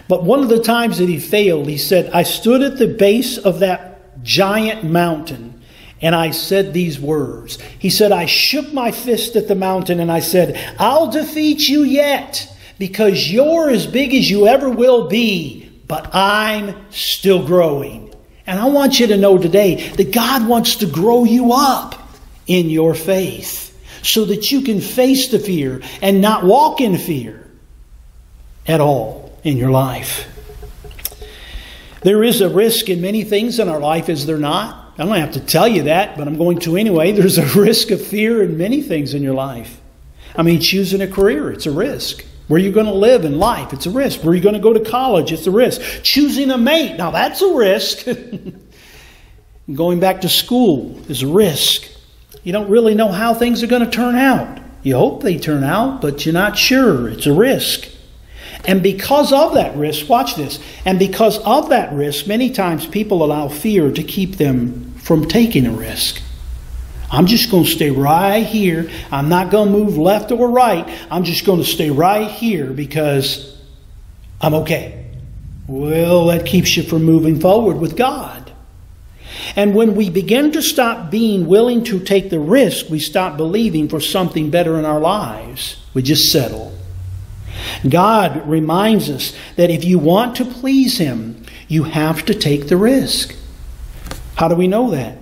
But 0.09 0.23
one 0.23 0.41
of 0.41 0.49
the 0.49 0.63
times 0.63 0.99
that 0.99 1.09
he 1.09 1.19
failed, 1.19 1.69
he 1.69 1.79
said, 1.79 2.11
I 2.13 2.23
stood 2.23 2.63
at 2.63 2.79
the 2.79 2.87
base 2.87 3.39
of 3.39 3.59
that 3.59 4.23
giant 4.23 4.85
mountain 4.85 5.57
and 6.01 6.15
I 6.15 6.31
said 6.31 6.73
these 6.73 7.01
words. 7.01 7.59
He 7.79 7.91
said, 7.91 8.13
I 8.13 8.27
shook 8.27 8.73
my 8.73 8.93
fist 8.93 9.35
at 9.35 9.49
the 9.49 9.55
mountain 9.55 9.99
and 9.99 10.13
I 10.13 10.21
said, 10.21 10.77
I'll 10.79 11.11
defeat 11.11 11.69
you 11.69 11.83
yet 11.83 12.55
because 12.79 13.33
you're 13.33 13.71
as 13.71 13.87
big 13.87 14.15
as 14.15 14.31
you 14.31 14.47
ever 14.47 14.69
will 14.69 15.09
be, 15.09 15.71
but 15.89 16.15
I'm 16.15 16.77
still 16.91 17.47
growing. 17.47 18.06
And 18.47 18.61
I 18.61 18.67
want 18.67 19.01
you 19.01 19.09
to 19.09 19.17
know 19.17 19.39
today 19.39 19.89
that 19.91 20.13
God 20.13 20.47
wants 20.47 20.77
to 20.77 20.87
grow 20.87 21.25
you 21.25 21.53
up 21.53 21.95
in 22.47 22.71
your 22.71 22.95
faith 22.95 23.67
so 24.03 24.25
that 24.27 24.53
you 24.53 24.61
can 24.61 24.81
face 24.81 25.29
the 25.29 25.39
fear 25.39 25.83
and 26.01 26.21
not 26.21 26.45
walk 26.45 26.81
in 26.81 26.97
fear 26.97 27.51
at 28.67 28.81
all 28.81 29.37
in 29.43 29.57
your 29.57 29.71
life. 29.71 30.33
There 32.03 32.23
is 32.23 32.41
a 32.41 32.49
risk 32.49 32.89
in 32.89 33.01
many 33.01 33.25
things 33.25 33.59
in 33.59 33.69
our 33.69 33.81
life, 33.81 34.09
is 34.09 34.27
there 34.27 34.39
not? 34.39 34.95
I 34.99 35.05
don't 35.05 35.17
have 35.17 35.33
to 35.33 35.41
tell 35.41 35.67
you 35.67 35.85
that, 35.85 36.17
but 36.17 36.29
I'm 36.29 36.39
going 36.39 36.61
to 36.61 36.77
anyway. 36.77 37.13
There's 37.17 37.39
a 37.39 37.47
risk 37.59 37.91
of 37.91 38.05
fear 38.05 38.43
in 38.43 38.57
many 38.57 38.81
things 38.81 39.13
in 39.13 39.23
your 39.23 39.35
life. 39.35 39.81
I 40.37 40.43
mean, 40.43 40.61
choosing 40.61 41.01
a 41.01 41.09
career, 41.09 41.51
it's 41.51 41.67
a 41.67 41.73
risk. 41.73 42.25
Where 42.49 42.61
you're 42.61 42.73
going 42.73 42.87
to 42.87 42.93
live 42.93 43.25
in 43.25 43.39
life, 43.39 43.73
it's 43.73 43.87
a 43.87 43.91
risk. 43.91 44.23
Where 44.23 44.35
you're 44.35 44.43
going 44.43 44.55
to 44.55 44.61
go 44.61 44.73
to 44.73 44.81
college, 44.81 45.33
it's 45.33 45.47
a 45.47 45.51
risk. 45.51 45.81
Choosing 46.03 46.51
a 46.51 46.59
mate, 46.59 46.97
now 46.97 47.11
that's 47.11 47.43
a 47.43 47.55
risk. 47.55 48.07
going 49.75 49.99
back 49.99 50.21
to 50.21 50.29
school 50.29 51.01
is 51.09 51.23
a 51.23 51.27
risk. 51.27 51.89
You 52.45 52.53
don't 52.53 52.71
really 52.71 52.95
know 52.95 53.09
how 53.09 53.35
things 53.35 53.63
are 53.63 53.67
going 53.67 53.85
to 53.85 53.91
turn 53.91 54.15
out. 54.15 54.61
You 54.85 54.95
hope 54.95 55.23
they 55.25 55.37
turn 55.37 55.65
out, 55.65 56.01
but 56.01 56.25
you're 56.25 56.33
not 56.33 56.57
sure. 56.57 57.09
It's 57.09 57.27
a 57.27 57.33
risk. 57.33 57.89
And 58.67 58.83
because 58.83 59.33
of 59.33 59.55
that 59.55 59.77
risk, 59.77 60.09
watch 60.09 60.37
this, 60.37 60.61
and 60.85 60.99
because 60.99 61.39
of 61.39 61.71
that 61.71 61.93
risk, 61.93 62.27
many 62.27 62.51
times 62.51 62.87
people 62.87 63.25
allow 63.25 63.49
fear 63.49 63.91
to 63.91 64.03
keep 64.03 64.37
them 64.37 64.95
from 64.95 65.27
taking 65.27 65.67
a 65.67 65.73
risk. 65.73 66.21
I'm 67.11 67.27
just 67.27 67.51
going 67.51 67.65
to 67.65 67.71
stay 67.71 67.91
right 67.91 68.45
here. 68.45 68.91
I'm 69.11 69.29
not 69.29 69.51
going 69.51 69.73
to 69.73 69.73
move 69.73 69.97
left 69.97 70.33
or 70.33 70.51
right. 70.51 70.89
I'm 71.11 71.25
just 71.25 71.45
going 71.45 71.61
to 71.61 71.65
stay 71.65 71.91
right 71.91 72.31
here 72.31 72.73
because 72.73 73.57
I'm 74.41 74.55
okay. 74.55 75.07
Well, 75.67 76.27
that 76.27 76.47
keeps 76.47 76.77
you 76.77 76.83
from 76.83 77.05
moving 77.05 77.41
forward 77.41 77.79
with 77.79 77.97
God. 77.97 78.53
And 79.55 79.75
when 79.75 79.95
we 79.95 80.11
begin 80.11 80.53
to 80.53 80.63
stop 80.63 81.11
being 81.11 81.47
willing 81.47 81.85
to 81.85 82.01
take 82.01 82.31
the 82.31 82.41
risk, 82.41 82.89
we 82.89 82.99
stop 82.99 83.37
believing 83.37 83.89
for 83.89 84.01
something 84.01 84.51
better 84.51 84.79
in 84.79 84.85
our 84.85 85.01
lives. 85.01 85.77
We 85.95 86.03
just 86.03 86.31
settle. 86.31 86.77
God 87.89 88.49
reminds 88.49 89.09
us 89.11 89.37
that 89.57 89.71
if 89.71 89.85
you 89.85 89.99
want 89.99 90.37
to 90.37 90.45
please 90.45 90.99
Him, 90.99 91.45
you 91.69 91.85
have 91.85 92.25
to 92.27 92.35
take 92.35 92.69
the 92.69 92.77
risk. 92.77 93.35
How 94.37 94.49
do 94.49 94.55
we 94.55 94.69
know 94.69 94.91
that? 94.91 95.19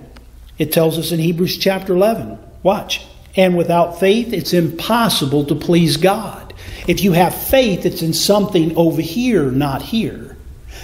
It 0.57 0.71
tells 0.71 0.97
us 0.97 1.11
in 1.11 1.19
Hebrews 1.19 1.57
chapter 1.57 1.93
11. 1.93 2.39
Watch. 2.63 3.05
And 3.35 3.57
without 3.57 3.99
faith, 3.99 4.31
it's 4.31 4.53
impossible 4.53 5.45
to 5.45 5.55
please 5.55 5.97
God. 5.97 6.53
If 6.87 7.01
you 7.03 7.11
have 7.11 7.35
faith, 7.35 7.85
it's 7.85 8.01
in 8.01 8.13
something 8.13 8.75
over 8.77 9.01
here, 9.01 9.51
not 9.51 9.81
here. 9.81 10.37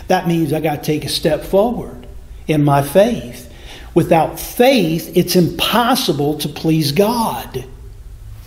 That 0.07 0.27
means 0.27 0.51
I 0.51 0.59
got 0.59 0.77
to 0.77 0.83
take 0.83 1.05
a 1.05 1.09
step 1.09 1.43
forward 1.43 2.07
in 2.47 2.63
my 2.63 2.81
faith. 2.81 3.47
Without 3.93 4.39
faith, 4.39 5.15
it's 5.15 5.35
impossible 5.35 6.37
to 6.39 6.49
please 6.49 6.91
God. 6.91 7.65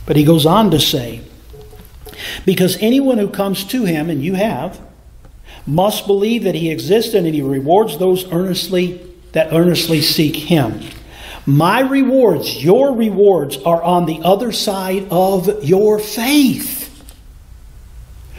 But 0.06 0.16
he 0.16 0.24
goes 0.24 0.44
on 0.46 0.70
to 0.72 0.80
say, 0.80 1.22
because 2.44 2.76
anyone 2.80 3.18
who 3.18 3.28
comes 3.28 3.64
to 3.64 3.84
him, 3.84 4.10
and 4.10 4.22
you 4.22 4.34
have, 4.34 4.80
must 5.66 6.06
believe 6.06 6.44
that 6.44 6.54
he 6.54 6.70
exists 6.70 7.14
and 7.14 7.26
he 7.26 7.42
rewards 7.42 7.98
those 7.98 8.30
earnestly 8.30 9.00
that 9.32 9.52
earnestly 9.52 10.00
seek 10.00 10.36
him. 10.36 10.80
My 11.46 11.80
rewards, 11.80 12.62
your 12.62 12.94
rewards, 12.94 13.58
are 13.58 13.82
on 13.82 14.06
the 14.06 14.22
other 14.22 14.52
side 14.52 15.08
of 15.10 15.64
your 15.64 15.98
faith. 15.98 16.82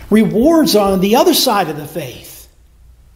Rewards 0.09 0.75
are 0.75 0.93
on 0.93 1.01
the 1.01 1.15
other 1.15 1.33
side 1.33 1.69
of 1.69 1.77
the 1.77 1.85
faith. 1.85 2.47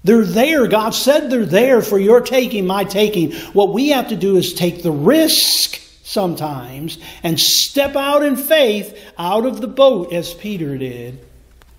They're 0.04 0.25
there. 0.25 0.67
God 0.67 0.91
said 0.91 1.30
they're 1.30 1.45
there 1.45 1.82
for 1.82 1.99
your 1.99 2.21
taking, 2.21 2.65
my 2.65 2.84
taking. 2.84 3.34
What 3.54 3.73
we 3.73 3.89
have 3.89 4.10
to 4.10 4.15
do 4.15 4.38
is 4.38 4.54
take 4.54 4.82
the 4.82 4.91
risk 4.91 5.80
sometimes 6.04 6.97
and 7.21 7.39
step 7.39 7.95
out 7.95 8.23
in 8.23 8.36
faith 8.36 8.98
out 9.17 9.46
of 9.46 9.62
the 9.62 9.67
boat 9.67 10.13
as 10.13 10.33
Peter 10.33 10.77
did 10.77 11.19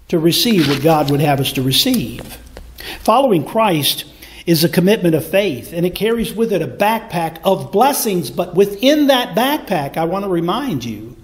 to 0.09 0.19
receive 0.19 0.69
what 0.69 0.83
God 0.83 1.11
would 1.11 1.21
have 1.21 1.41
us 1.41 1.53
to 1.53 1.63
receive. 1.63 2.21
Following 3.01 3.45
Christ 3.45 4.05
is 4.47 4.65
a 4.65 4.69
commitment 4.69 5.15
of 5.15 5.25
faith, 5.27 5.73
and 5.73 5.85
it 5.85 5.95
carries 5.95 6.35
with 6.35 6.53
it 6.53 6.63
a 6.63 6.67
backpack 6.67 7.39
of 7.45 7.71
blessings. 7.73 8.31
But 8.31 8.55
within 8.55 9.09
that 9.09 9.37
backpack, 9.37 9.97
I 9.97 10.05
want 10.05 10.25
to 10.25 10.29
remind 10.29 10.85
you, 10.85 11.17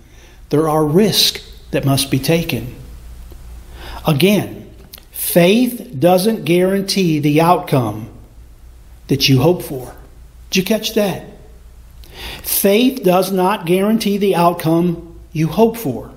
there 0.50 0.68
are 0.68 0.84
risks 0.84 1.42
that 1.70 1.84
must 1.84 2.10
be 2.10 2.18
taken. 2.18 2.74
Again, 4.06 4.70
faith 5.10 5.94
doesn't 5.98 6.44
guarantee 6.44 7.18
the 7.18 7.40
outcome 7.40 8.10
that 9.08 9.28
you 9.28 9.40
hope 9.40 9.62
for. 9.62 9.94
Did 10.50 10.58
you 10.58 10.64
catch 10.64 10.94
that? 10.94 11.26
Faith 12.42 13.02
does 13.02 13.32
not 13.32 13.66
guarantee 13.66 14.18
the 14.18 14.36
outcome 14.36 15.18
you 15.32 15.48
hope 15.48 15.76
for. 15.76 16.12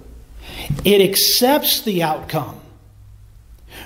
It 0.86 1.02
accepts 1.02 1.82
the 1.82 2.04
outcome 2.04 2.59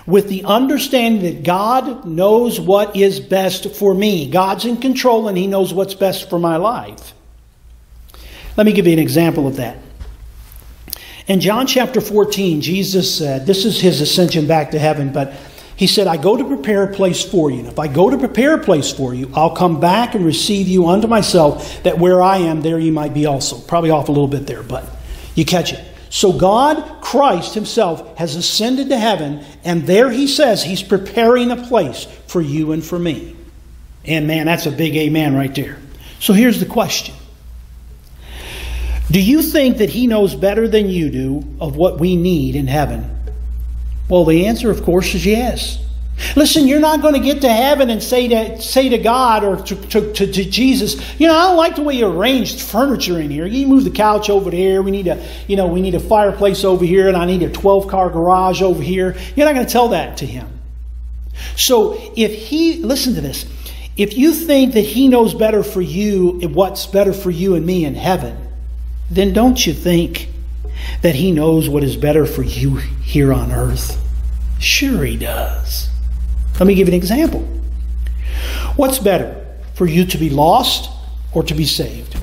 with 0.06 0.28
the 0.28 0.44
understanding 0.44 1.22
that 1.24 1.44
God 1.44 2.06
knows 2.06 2.60
what 2.60 2.96
is 2.96 3.20
best 3.20 3.74
for 3.76 3.94
me. 3.94 4.30
God's 4.30 4.66
in 4.66 4.78
control 4.78 5.28
and 5.28 5.38
He 5.38 5.48
knows 5.48 5.74
what's 5.74 5.94
best 5.94 6.30
for 6.30 6.40
my 6.40 6.58
life. 6.58 7.14
Let 8.58 8.66
me 8.66 8.74
give 8.74 8.86
you 8.86 8.94
an 8.94 9.00
example 9.00 9.48
of 9.48 9.56
that. 9.58 9.78
In 11.28 11.40
John 11.40 11.68
chapter 11.68 12.02
14, 12.02 12.62
Jesus 12.62 13.18
said, 13.18 13.46
This 13.46 13.64
is 13.64 13.80
His 13.80 14.02
ascension 14.02 14.46
back 14.46 14.72
to 14.72 14.80
heaven, 14.80 15.14
but 15.14 15.34
He 15.78 15.88
said, 15.88 16.06
I 16.06 16.18
go 16.18 16.36
to 16.36 16.44
prepare 16.44 16.84
a 16.84 16.94
place 16.94 17.24
for 17.24 17.50
you. 17.50 17.60
And 17.60 17.68
if 17.70 17.80
I 17.80 17.88
go 17.88 18.10
to 18.10 18.18
prepare 18.18 18.56
a 18.56 18.64
place 18.64 18.92
for 18.92 19.14
you, 19.14 19.32
I'll 19.34 19.56
come 19.56 19.80
back 19.80 20.16
and 20.16 20.26
receive 20.26 20.68
you 20.68 20.88
unto 20.88 21.08
myself, 21.08 21.82
that 21.84 21.98
where 21.98 22.22
I 22.22 22.38
am, 22.38 22.62
there 22.62 22.78
you 22.78 22.92
might 22.92 23.14
be 23.14 23.26
also. 23.26 23.58
Probably 23.58 23.90
off 23.90 24.10
a 24.10 24.12
little 24.12 24.28
bit 24.28 24.48
there, 24.48 24.64
but 24.64 24.86
you 25.34 25.46
catch 25.46 25.72
it. 25.72 25.93
So 26.14 26.32
God, 26.32 27.02
Christ 27.02 27.56
Himself, 27.56 28.20
has 28.20 28.36
ascended 28.36 28.90
to 28.90 28.98
heaven, 29.00 29.44
and 29.64 29.88
there 29.88 30.12
He 30.12 30.28
says 30.28 30.64
He's 30.64 30.84
preparing 30.84 31.50
a 31.50 31.56
place 31.56 32.06
for 32.28 32.40
you 32.40 32.72
and 32.72 32.86
for 32.86 33.00
me. 33.00 33.36
And 34.06 34.28
man, 34.28 34.46
that's 34.46 34.68
a 34.68 34.72
big 34.72 34.96
amen 34.96 35.36
right 35.36 35.54
there. 35.56 35.80
So 36.20 36.34
here's 36.34 36.60
the 36.60 36.68
question 36.68 37.16
Do 39.10 39.20
you 39.20 39.42
think 39.42 39.78
that 39.78 39.90
He 39.90 40.06
knows 40.06 40.36
better 40.36 40.68
than 40.68 40.88
you 40.88 41.10
do 41.10 41.56
of 41.60 41.76
what 41.78 42.00
we 42.00 42.16
need 42.16 42.56
in 42.56 42.68
heaven? 42.68 43.10
Well, 44.08 44.24
the 44.24 44.46
answer, 44.46 44.70
of 44.70 44.84
course, 44.84 45.16
is 45.16 45.26
yes. 45.26 45.84
Listen, 46.36 46.68
you're 46.68 46.80
not 46.80 47.02
going 47.02 47.16
to 47.16 47.20
get 47.20 47.42
to 47.42 47.50
heaven 47.50 47.90
and 47.90 48.02
say 48.02 48.28
to, 48.28 48.62
say 48.62 48.90
to 48.90 48.98
God 48.98 49.44
or 49.44 49.58
to, 49.58 49.76
to, 49.76 50.14
to, 50.14 50.32
to, 50.32 50.46
Jesus, 50.46 50.96
you 51.20 51.28
know, 51.28 51.36
I 51.36 51.48
don't 51.48 51.58
like 51.58 51.76
the 51.76 51.82
way 51.82 51.96
you 51.96 52.08
arranged 52.08 52.62
furniture 52.62 53.20
in 53.20 53.30
here. 53.30 53.46
You 53.46 53.68
move 53.68 53.84
the 53.84 53.92
couch 53.92 54.30
over 54.30 54.52
there. 54.52 54.82
We 54.82 54.92
need 54.92 55.08
a, 55.08 55.26
you 55.48 55.56
know, 55.56 55.68
we 55.68 55.82
need 55.82 55.96
a 55.96 56.00
fireplace 56.00 56.64
over 56.64 56.86
here, 56.86 57.08
and 57.08 57.18
I 57.18 57.26
need 57.26 57.44
a 57.44 57.52
12 57.52 57.88
car 57.88 58.10
garage 58.10 58.62
over 58.62 58.82
here. 58.82 59.16
You're 59.36 59.46
not 59.46 59.56
going 59.56 59.66
to 59.66 59.72
tell 59.72 59.90
that 59.90 60.18
to 60.18 60.26
him. 60.26 60.48
So 61.56 62.12
if 62.16 62.32
he, 62.32 62.78
listen 62.84 63.16
to 63.16 63.22
this, 63.22 63.46
if 63.98 64.18
you 64.18 64.34
think 64.34 64.74
that 64.74 64.82
he 64.82 65.08
knows 65.08 65.34
better 65.34 65.64
for 65.64 65.82
you 65.82 66.40
what's 66.48 66.88
better 66.88 67.14
for 67.14 67.32
you 67.32 67.56
and 67.56 67.66
me 67.66 67.86
in 67.86 67.96
heaven, 67.96 68.38
then 69.10 69.34
don't 69.34 69.66
you 69.66 69.74
think 69.74 70.30
that 71.02 71.16
he 71.16 71.32
knows 71.32 71.70
what 71.70 71.84
is 71.84 71.96
better 71.96 72.26
for 72.26 72.44
you 72.44 72.78
here 72.78 73.34
on 73.34 73.52
earth? 73.52 74.00
Sure, 74.60 75.04
he 75.04 75.18
does. 75.18 75.93
Let 76.60 76.68
me 76.68 76.76
give 76.76 76.88
you 76.88 76.94
an 76.94 76.98
example. 77.00 77.42
What's 78.76 79.00
better, 79.00 79.46
for 79.74 79.86
you 79.86 80.06
to 80.06 80.18
be 80.18 80.30
lost 80.30 80.90
or 81.34 81.44
to 81.44 81.54
be 81.54 81.66
saved? 81.66 82.16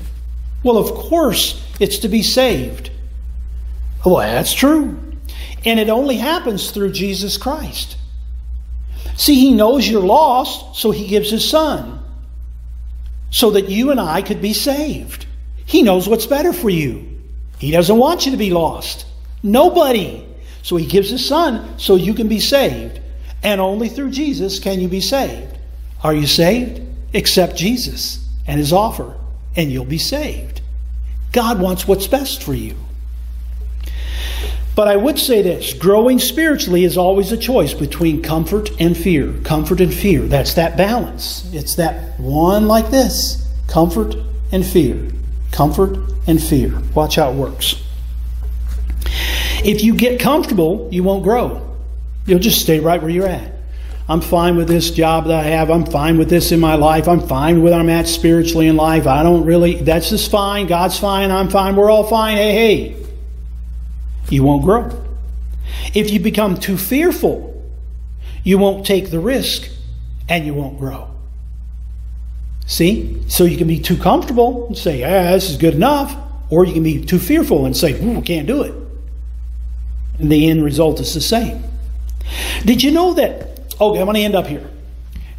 Well, 0.62 0.76
of 0.76 0.93
course, 0.93 1.64
it's 1.81 1.99
to 1.99 2.09
be 2.09 2.22
saved. 2.22 2.91
Well, 4.05 4.16
that's 4.16 4.53
true. 4.53 4.99
And 5.64 5.78
it 5.78 5.89
only 5.89 6.16
happens 6.16 6.70
through 6.70 6.93
Jesus 6.93 7.37
Christ. 7.37 7.97
See, 9.16 9.35
He 9.35 9.53
knows 9.53 9.89
you're 9.89 10.03
lost, 10.03 10.81
so 10.81 10.91
He 10.91 11.07
gives 11.07 11.31
His 11.31 11.49
Son 11.49 11.99
so 13.31 13.51
that 13.51 13.68
you 13.68 13.91
and 13.91 14.01
I 14.01 14.22
could 14.22 14.43
be 14.43 14.53
saved. 14.53 15.26
He 15.64 15.83
knows 15.83 16.09
what's 16.09 16.26
better 16.26 16.53
for 16.53 16.68
you. 16.68 17.07
He 17.59 17.70
doesn't 17.70 17.97
want 17.97 18.26
you 18.26 18.33
to 18.33 18.39
be 18.39 18.51
lost. 18.51 19.07
Nobody. 19.43 20.26
So 20.62 20.76
He 20.76 20.87
gives 20.87 21.11
His 21.11 21.26
Son 21.26 21.78
so 21.78 21.97
you 21.97 22.14
can 22.14 22.28
be 22.28 22.41
saved. 22.41 23.01
And 23.43 23.61
only 23.61 23.88
through 23.88 24.11
Jesus 24.11 24.59
can 24.59 24.80
you 24.80 24.88
be 24.88 25.01
saved. 25.01 25.59
Are 26.03 26.14
you 26.14 26.26
saved? 26.26 26.82
Accept 27.14 27.57
Jesus 27.57 28.26
and 28.47 28.59
his 28.59 28.72
offer, 28.72 29.16
and 29.57 29.70
you'll 29.70 29.84
be 29.84 29.99
saved. 29.99 30.61
God 31.32 31.61
wants 31.61 31.86
what's 31.86 32.07
best 32.07 32.43
for 32.43 32.55
you. 32.55 32.74
But 34.74 34.88
I 34.88 34.97
would 34.97 35.18
say 35.18 35.43
this 35.43 35.74
growing 35.74 36.18
spiritually 36.18 36.84
is 36.84 36.97
always 36.97 37.32
a 37.32 37.36
choice 37.36 37.74
between 37.74 38.22
comfort 38.22 38.70
and 38.80 38.97
fear. 38.97 39.32
Comfort 39.45 39.80
and 39.80 39.93
fear. 39.93 40.22
That's 40.22 40.55
that 40.55 40.76
balance. 40.76 41.49
It's 41.53 41.74
that 41.76 42.18
one 42.18 42.66
like 42.66 42.91
this 42.91 43.47
comfort 43.66 44.14
and 44.53 44.64
fear. 44.64 45.11
Comfort 45.51 45.99
and 46.26 46.43
fear. 46.43 46.80
Watch 46.95 47.16
how 47.16 47.30
it 47.30 47.34
works. 47.34 47.82
If 49.62 49.82
you 49.82 49.95
get 49.95 50.20
comfortable, 50.20 50.88
you 50.91 51.03
won't 51.03 51.22
grow. 51.22 51.70
You'll 52.31 52.39
just 52.39 52.61
stay 52.61 52.78
right 52.78 53.03
where 53.03 53.11
you're 53.11 53.26
at. 53.26 53.51
I'm 54.09 54.20
fine 54.20 54.57
with 54.57 54.68
this 54.68 54.93
job 54.93 55.26
that 55.26 55.45
I 55.45 55.49
have. 55.49 55.68
I'm 55.68 55.85
fine 55.85 56.16
with 56.16 56.31
this 56.31 56.53
in 56.53 56.61
my 56.61 56.76
life. 56.76 57.09
I'm 57.09 57.26
fine 57.26 57.57
with 57.57 57.72
where 57.72 57.81
I'm 57.81 57.89
at 57.89 58.07
spiritually 58.07 58.68
in 58.68 58.76
life. 58.76 59.09
I 59.09 59.24
don't 59.24 59.45
really, 59.45 59.74
that's 59.74 60.11
just 60.11 60.31
fine. 60.31 60.68
God's 60.68 60.97
fine. 60.97 61.33
I'm 61.33 61.51
fine. 61.51 61.74
We're 61.74 61.91
all 61.91 62.05
fine. 62.05 62.37
Hey, 62.37 62.53
hey. 62.53 63.07
You 64.28 64.45
won't 64.45 64.62
grow. 64.62 64.91
If 65.93 66.12
you 66.12 66.20
become 66.20 66.57
too 66.57 66.78
fearful, 66.78 67.68
you 68.45 68.59
won't 68.59 68.87
take 68.87 69.11
the 69.11 69.18
risk 69.18 69.68
and 70.28 70.47
you 70.47 70.55
won't 70.55 70.78
grow. 70.78 71.11
See? 72.64 73.24
So 73.26 73.43
you 73.43 73.59
can 73.59 73.66
be 73.66 73.81
too 73.81 73.97
comfortable 73.97 74.68
and 74.68 74.78
say, 74.78 75.01
yeah, 75.01 75.33
this 75.33 75.51
is 75.51 75.57
good 75.57 75.74
enough. 75.74 76.16
Or 76.49 76.64
you 76.64 76.74
can 76.74 76.85
be 76.85 77.05
too 77.05 77.18
fearful 77.18 77.66
and 77.66 77.76
say, 77.76 77.93
hmm, 77.93 78.18
ooh, 78.18 78.22
can't 78.22 78.47
do 78.47 78.62
it. 78.62 78.74
And 80.20 80.31
the 80.31 80.49
end 80.49 80.62
result 80.62 81.01
is 81.01 81.12
the 81.12 81.20
same. 81.20 81.64
Did 82.64 82.83
you 82.83 82.91
know 82.91 83.14
that? 83.14 83.74
Okay, 83.81 83.99
I'm 83.99 84.07
going 84.07 84.14
to 84.14 84.22
end 84.22 84.35
up 84.35 84.47
here. 84.47 84.68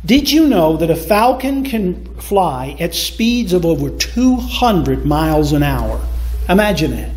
Did 0.03 0.31
you 0.31 0.47
know 0.47 0.77
that 0.77 0.89
a 0.89 0.95
falcon 0.95 1.63
can 1.63 2.15
fly 2.15 2.75
at 2.79 2.95
speeds 2.95 3.53
of 3.53 3.65
over 3.65 3.89
200 3.89 5.05
miles 5.05 5.51
an 5.51 5.61
hour? 5.61 6.03
Imagine 6.49 6.91
that. 6.91 7.11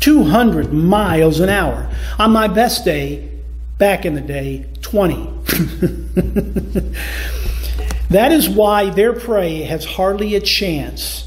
200 0.00 0.72
miles 0.72 1.40
an 1.40 1.48
hour. 1.48 1.90
On 2.18 2.30
my 2.30 2.46
best 2.46 2.84
day, 2.84 3.28
back 3.78 4.04
in 4.04 4.14
the 4.14 4.20
day, 4.20 4.66
20. 4.82 5.14
that 8.10 8.30
is 8.30 8.48
why 8.48 8.90
their 8.90 9.12
prey 9.12 9.62
has 9.62 9.84
hardly 9.84 10.36
a 10.36 10.40
chance 10.40 11.24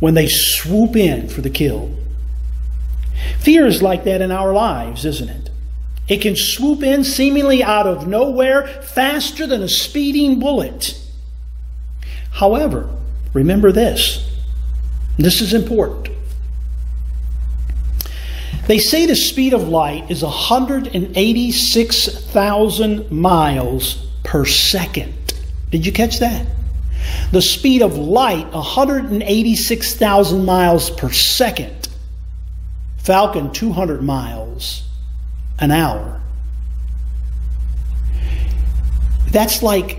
when 0.00 0.14
they 0.14 0.26
swoop 0.26 0.96
in 0.96 1.28
for 1.28 1.42
the 1.42 1.50
kill. 1.50 1.94
Fear 3.38 3.66
is 3.66 3.82
like 3.82 4.04
that 4.04 4.20
in 4.22 4.30
our 4.30 4.52
lives, 4.52 5.04
isn't 5.04 5.28
it? 5.28 5.41
It 6.12 6.20
can 6.20 6.36
swoop 6.36 6.82
in 6.82 7.04
seemingly 7.04 7.62
out 7.62 7.86
of 7.86 8.06
nowhere 8.06 8.66
faster 8.66 9.46
than 9.46 9.62
a 9.62 9.68
speeding 9.68 10.38
bullet. 10.38 11.00
However, 12.32 12.90
remember 13.32 13.72
this 13.72 14.30
this 15.16 15.40
is 15.40 15.54
important. 15.54 16.14
They 18.66 18.76
say 18.76 19.06
the 19.06 19.16
speed 19.16 19.54
of 19.54 19.68
light 19.68 20.10
is 20.10 20.22
186,000 20.22 23.10
miles 23.10 24.06
per 24.22 24.44
second. 24.44 25.14
Did 25.70 25.86
you 25.86 25.92
catch 25.92 26.18
that? 26.18 26.46
The 27.32 27.40
speed 27.40 27.80
of 27.80 27.96
light, 27.96 28.52
186,000 28.52 30.44
miles 30.44 30.90
per 30.90 31.10
second. 31.10 31.88
Falcon, 32.98 33.50
200 33.50 34.02
miles 34.02 34.82
an 35.62 35.70
hour. 35.70 36.20
That's 39.30 39.62
like 39.62 39.98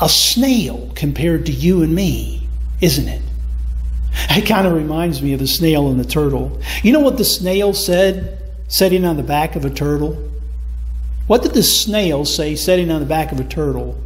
a 0.00 0.08
snail 0.08 0.92
compared 0.94 1.46
to 1.46 1.52
you 1.52 1.82
and 1.82 1.94
me, 1.94 2.46
isn't 2.80 3.08
it? 3.08 3.22
It 4.30 4.46
kind 4.46 4.66
of 4.66 4.74
reminds 4.74 5.22
me 5.22 5.32
of 5.32 5.40
the 5.40 5.46
snail 5.46 5.88
and 5.88 5.98
the 5.98 6.04
turtle. 6.04 6.60
You 6.82 6.92
know 6.92 7.00
what 7.00 7.16
the 7.16 7.24
snail 7.24 7.72
said 7.72 8.38
sitting 8.68 9.04
on 9.06 9.16
the 9.16 9.22
back 9.22 9.56
of 9.56 9.64
a 9.64 9.70
turtle? 9.70 10.30
What 11.26 11.42
did 11.42 11.54
the 11.54 11.62
snail 11.62 12.26
say 12.26 12.54
sitting 12.54 12.90
on 12.90 13.00
the 13.00 13.06
back 13.06 13.32
of 13.32 13.40
a 13.40 13.44
turtle? 13.44 13.98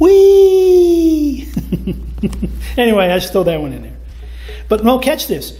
Whee! 0.00 1.48
anyway, 2.76 3.08
I 3.08 3.18
just 3.18 3.32
throw 3.32 3.44
that 3.44 3.60
one 3.60 3.72
in 3.72 3.82
there. 3.82 3.96
But 4.68 4.84
no, 4.84 4.98
catch 4.98 5.28
this. 5.28 5.56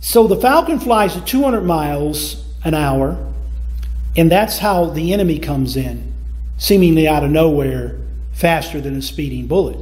So 0.00 0.26
the 0.26 0.36
falcon 0.36 0.78
flies 0.78 1.16
at 1.16 1.26
200 1.26 1.62
miles 1.62 2.44
an 2.64 2.74
hour, 2.74 3.32
and 4.16 4.30
that's 4.30 4.58
how 4.58 4.86
the 4.86 5.12
enemy 5.12 5.38
comes 5.38 5.76
in, 5.76 6.12
seemingly 6.58 7.06
out 7.06 7.24
of 7.24 7.30
nowhere, 7.30 7.98
faster 8.32 8.80
than 8.80 8.96
a 8.96 9.02
speeding 9.02 9.46
bullet. 9.46 9.78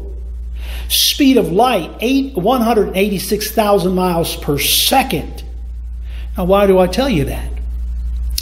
Speed 0.89 1.37
of 1.37 1.53
light, 1.53 1.91
eight, 2.01 2.35
186,000 2.37 3.95
miles 3.95 4.37
per 4.37 4.59
second. 4.59 5.45
Now, 6.37 6.45
why 6.45 6.67
do 6.67 6.79
I 6.79 6.87
tell 6.87 7.09
you 7.09 7.25
that? 7.25 7.51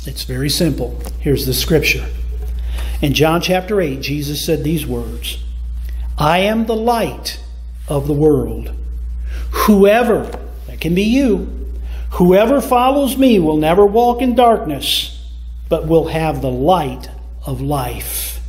It's 0.06 0.24
very 0.24 0.50
simple. 0.50 1.00
Here's 1.20 1.46
the 1.46 1.54
scripture. 1.54 2.06
In 3.02 3.12
John 3.12 3.40
chapter 3.40 3.80
8, 3.80 4.00
Jesus 4.00 4.44
said 4.44 4.62
these 4.64 4.86
words 4.86 5.42
I 6.18 6.38
am 6.38 6.66
the 6.66 6.76
light 6.76 7.40
of 7.88 8.06
the 8.06 8.12
world. 8.12 8.72
Whoever, 9.50 10.24
that 10.66 10.80
can 10.80 10.94
be 10.94 11.02
you, 11.02 11.65
whoever 12.12 12.60
follows 12.60 13.16
me 13.16 13.38
will 13.38 13.56
never 13.56 13.84
walk 13.84 14.22
in 14.22 14.34
darkness, 14.34 15.12
but 15.68 15.86
will 15.86 16.08
have 16.08 16.40
the 16.40 16.50
light 16.50 17.08
of 17.44 17.60
life. 17.60 18.40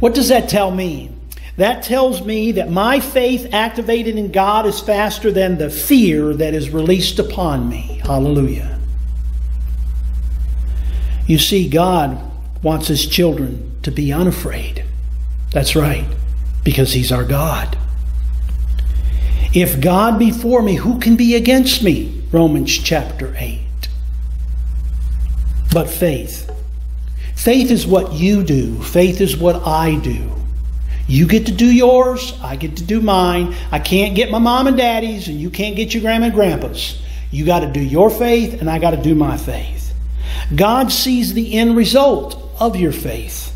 What 0.00 0.14
does 0.14 0.28
that 0.28 0.48
tell 0.48 0.70
me? 0.70 1.10
That 1.56 1.84
tells 1.84 2.24
me 2.24 2.52
that 2.52 2.70
my 2.70 2.98
faith 2.98 3.52
activated 3.52 4.16
in 4.16 4.32
God 4.32 4.66
is 4.66 4.80
faster 4.80 5.30
than 5.30 5.56
the 5.56 5.70
fear 5.70 6.34
that 6.34 6.52
is 6.52 6.70
released 6.70 7.18
upon 7.20 7.68
me. 7.68 8.00
Hallelujah. 8.04 8.78
You 11.26 11.38
see, 11.38 11.68
God 11.68 12.18
wants 12.62 12.88
His 12.88 13.06
children 13.06 13.78
to 13.82 13.90
be 13.90 14.12
unafraid. 14.12 14.84
That's 15.52 15.76
right, 15.76 16.06
because 16.64 16.92
He's 16.92 17.12
our 17.12 17.24
God. 17.24 17.78
If 19.54 19.80
God 19.80 20.18
be 20.18 20.32
for 20.32 20.60
me, 20.60 20.74
who 20.74 20.98
can 20.98 21.14
be 21.14 21.36
against 21.36 21.82
me? 21.84 22.13
Romans 22.34 22.76
chapter 22.76 23.32
8. 23.38 23.60
But 25.72 25.88
faith. 25.88 26.50
Faith 27.36 27.70
is 27.70 27.86
what 27.86 28.12
you 28.12 28.42
do, 28.42 28.82
faith 28.82 29.20
is 29.20 29.36
what 29.36 29.64
I 29.64 30.00
do. 30.00 30.32
You 31.06 31.28
get 31.28 31.46
to 31.46 31.52
do 31.52 31.66
yours, 31.66 32.36
I 32.42 32.56
get 32.56 32.78
to 32.78 32.82
do 32.82 33.00
mine. 33.00 33.54
I 33.70 33.78
can't 33.78 34.16
get 34.16 34.32
my 34.32 34.40
mom 34.40 34.66
and 34.66 34.76
daddy's, 34.76 35.28
and 35.28 35.40
you 35.40 35.48
can't 35.48 35.76
get 35.76 35.94
your 35.94 36.02
grandma 36.02 36.26
and 36.26 36.34
grandpa's. 36.34 37.00
You 37.30 37.46
got 37.46 37.60
to 37.60 37.70
do 37.70 37.80
your 37.80 38.10
faith, 38.10 38.60
and 38.60 38.68
I 38.68 38.80
got 38.80 38.90
to 38.90 39.00
do 39.00 39.14
my 39.14 39.36
faith. 39.36 39.94
God 40.56 40.90
sees 40.90 41.34
the 41.34 41.54
end 41.54 41.76
result 41.76 42.50
of 42.58 42.74
your 42.74 42.90
faith. 42.90 43.54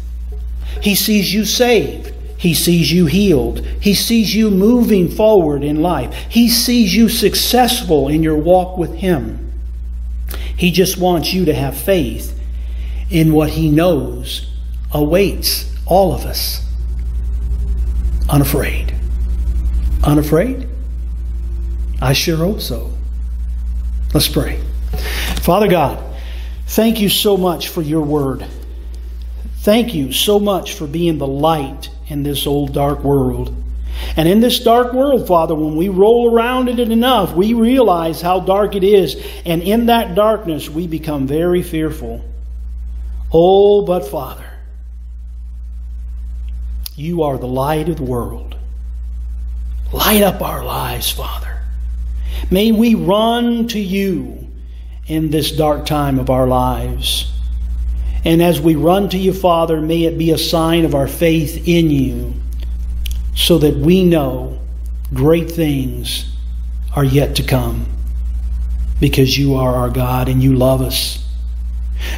He 0.80 0.94
sees 0.94 1.34
you 1.34 1.44
saved. 1.44 2.14
He 2.38 2.54
sees 2.54 2.92
you 2.92 3.06
healed. 3.06 3.66
He 3.80 3.94
sees 3.94 4.32
you 4.32 4.48
moving 4.48 5.08
forward 5.08 5.64
in 5.64 5.82
life. 5.82 6.14
He 6.28 6.48
sees 6.48 6.94
you 6.94 7.08
successful 7.08 8.06
in 8.06 8.22
your 8.22 8.36
walk 8.36 8.78
with 8.78 8.94
Him. 8.94 9.52
He 10.56 10.70
just 10.70 10.98
wants 10.98 11.32
you 11.32 11.44
to 11.46 11.54
have 11.54 11.76
faith 11.76 12.38
in 13.10 13.32
what 13.32 13.50
He 13.50 13.70
knows 13.70 14.48
awaits 14.92 15.74
all 15.84 16.14
of 16.14 16.24
us 16.24 16.64
unafraid. 18.28 18.94
Unafraid? 20.04 20.68
I 22.00 22.12
sure 22.12 22.36
hope 22.36 22.60
so. 22.60 22.92
Let's 24.14 24.28
pray. 24.28 24.60
Father 25.42 25.66
God, 25.66 26.02
thank 26.68 27.00
you 27.00 27.08
so 27.08 27.36
much 27.36 27.68
for 27.68 27.82
your 27.82 28.02
word. 28.02 28.46
Thank 29.58 29.92
you 29.92 30.12
so 30.12 30.38
much 30.38 30.74
for 30.74 30.86
being 30.86 31.18
the 31.18 31.26
light 31.26 31.90
in 32.08 32.22
this 32.22 32.46
old 32.46 32.72
dark 32.72 33.04
world. 33.04 33.54
And 34.16 34.28
in 34.28 34.40
this 34.40 34.60
dark 34.60 34.92
world, 34.92 35.26
Father, 35.26 35.54
when 35.54 35.76
we 35.76 35.88
roll 35.88 36.34
around 36.34 36.68
in 36.68 36.78
it 36.78 36.90
enough, 36.90 37.34
we 37.34 37.54
realize 37.54 38.20
how 38.20 38.40
dark 38.40 38.74
it 38.74 38.84
is. 38.84 39.16
And 39.44 39.62
in 39.62 39.86
that 39.86 40.14
darkness, 40.14 40.68
we 40.68 40.86
become 40.86 41.26
very 41.26 41.62
fearful. 41.62 42.24
Oh, 43.32 43.82
but 43.84 44.06
Father, 44.06 44.44
you 46.96 47.22
are 47.22 47.38
the 47.38 47.46
light 47.46 47.88
of 47.88 47.96
the 47.96 48.04
world. 48.04 48.56
Light 49.92 50.22
up 50.22 50.42
our 50.42 50.64
lives, 50.64 51.10
Father. 51.10 51.62
May 52.50 52.72
we 52.72 52.94
run 52.94 53.68
to 53.68 53.80
you 53.80 54.48
in 55.06 55.30
this 55.30 55.52
dark 55.52 55.86
time 55.86 56.18
of 56.18 56.30
our 56.30 56.46
lives. 56.46 57.32
And 58.24 58.42
as 58.42 58.60
we 58.60 58.74
run 58.74 59.08
to 59.10 59.18
you, 59.18 59.32
Father, 59.32 59.80
may 59.80 60.04
it 60.04 60.18
be 60.18 60.32
a 60.32 60.38
sign 60.38 60.84
of 60.84 60.94
our 60.94 61.08
faith 61.08 61.68
in 61.68 61.90
you 61.90 62.34
so 63.34 63.58
that 63.58 63.76
we 63.76 64.04
know 64.04 64.60
great 65.14 65.50
things 65.50 66.30
are 66.94 67.04
yet 67.04 67.36
to 67.36 67.42
come 67.42 67.86
because 69.00 69.38
you 69.38 69.54
are 69.54 69.76
our 69.76 69.90
God 69.90 70.28
and 70.28 70.42
you 70.42 70.54
love 70.54 70.82
us. 70.82 71.24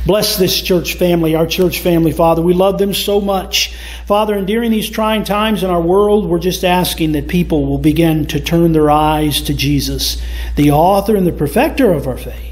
Bless 0.06 0.36
this 0.36 0.60
church 0.60 0.94
family, 0.94 1.34
our 1.34 1.46
church 1.46 1.80
family, 1.80 2.12
Father. 2.12 2.42
We 2.42 2.54
love 2.54 2.78
them 2.78 2.94
so 2.94 3.20
much. 3.20 3.74
Father, 4.06 4.34
and 4.34 4.46
during 4.46 4.70
these 4.70 4.90
trying 4.90 5.24
times 5.24 5.62
in 5.62 5.70
our 5.70 5.80
world, 5.80 6.26
we're 6.26 6.38
just 6.38 6.64
asking 6.64 7.12
that 7.12 7.28
people 7.28 7.66
will 7.66 7.78
begin 7.78 8.26
to 8.26 8.40
turn 8.40 8.72
their 8.72 8.90
eyes 8.90 9.42
to 9.42 9.54
Jesus, 9.54 10.20
the 10.56 10.70
author 10.70 11.16
and 11.16 11.26
the 11.26 11.32
perfecter 11.32 11.92
of 11.92 12.06
our 12.06 12.18
faith. 12.18 12.49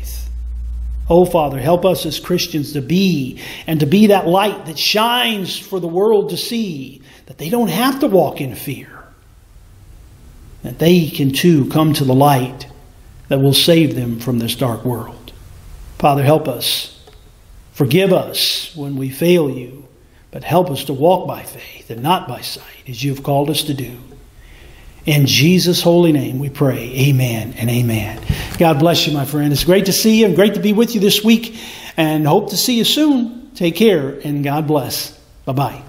Oh, 1.11 1.25
Father, 1.25 1.59
help 1.59 1.85
us 1.85 2.05
as 2.05 2.21
Christians 2.21 2.75
to 2.75 2.83
be 2.83 3.41
and 3.67 3.81
to 3.81 3.87
be 3.87 4.09
that 4.09 4.27
light 4.27 4.67
that 4.67 4.79
shines 4.79 5.59
for 5.59 5.81
the 5.81 5.89
world 5.89 6.31
to 6.31 6.37
see, 6.37 7.01
that 7.27 7.39
they 7.39 7.49
don't 7.49 7.71
have 7.71 8.01
to 8.01 8.09
walk 8.09 8.41
in 8.41 8.55
fear, 8.55 8.91
that 10.63 10.79
they 10.79 11.09
can 11.09 11.33
too 11.33 11.69
come 11.71 11.95
to 11.95 12.05
the 12.05 12.15
light 12.15 12.67
that 13.29 13.41
will 13.41 13.55
save 13.55 13.95
them 13.95 14.21
from 14.21 14.39
this 14.39 14.55
dark 14.55 14.85
world. 14.85 15.33
Father, 15.99 16.23
help 16.23 16.47
us. 16.47 16.95
Forgive 17.73 18.13
us 18.13 18.75
when 18.77 18.97
we 18.97 19.09
fail 19.09 19.51
you, 19.51 19.87
but 20.31 20.45
help 20.45 20.71
us 20.71 20.85
to 20.85 20.93
walk 20.93 21.27
by 21.27 21.43
faith 21.43 21.91
and 21.91 22.03
not 22.03 22.29
by 22.29 22.41
sight, 22.41 22.89
as 22.89 23.03
you've 23.03 23.23
called 23.23 23.51
us 23.51 23.63
to 23.65 23.75
do. 23.75 23.99
In 25.09 25.25
Jesus' 25.25 25.81
holy 25.81 26.13
name 26.13 26.39
we 26.39 26.51
pray. 26.51 26.93
Amen 27.09 27.55
and 27.57 27.71
amen. 27.71 28.21
God 28.59 28.79
bless 28.79 29.07
you, 29.07 29.15
my 29.15 29.25
friend. 29.25 29.51
It's 29.55 29.65
great 29.65 29.87
to 29.87 29.93
see 29.93 30.21
you 30.21 30.27
and 30.27 30.37
great 30.37 30.53
to 30.53 30.61
be 30.61 30.75
with 30.75 30.95
you 30.95 31.01
this 31.01 31.25
week, 31.25 31.59
and 31.97 32.27
hope 32.27 32.51
to 32.51 32.59
see 32.59 32.77
you 32.77 32.85
soon. 32.85 33.51
Take 33.55 33.75
care, 33.75 34.21
and 34.23 34.45
God 34.45 34.67
bless. 34.67 35.19
Bye 35.47 35.53
bye. 35.55 35.88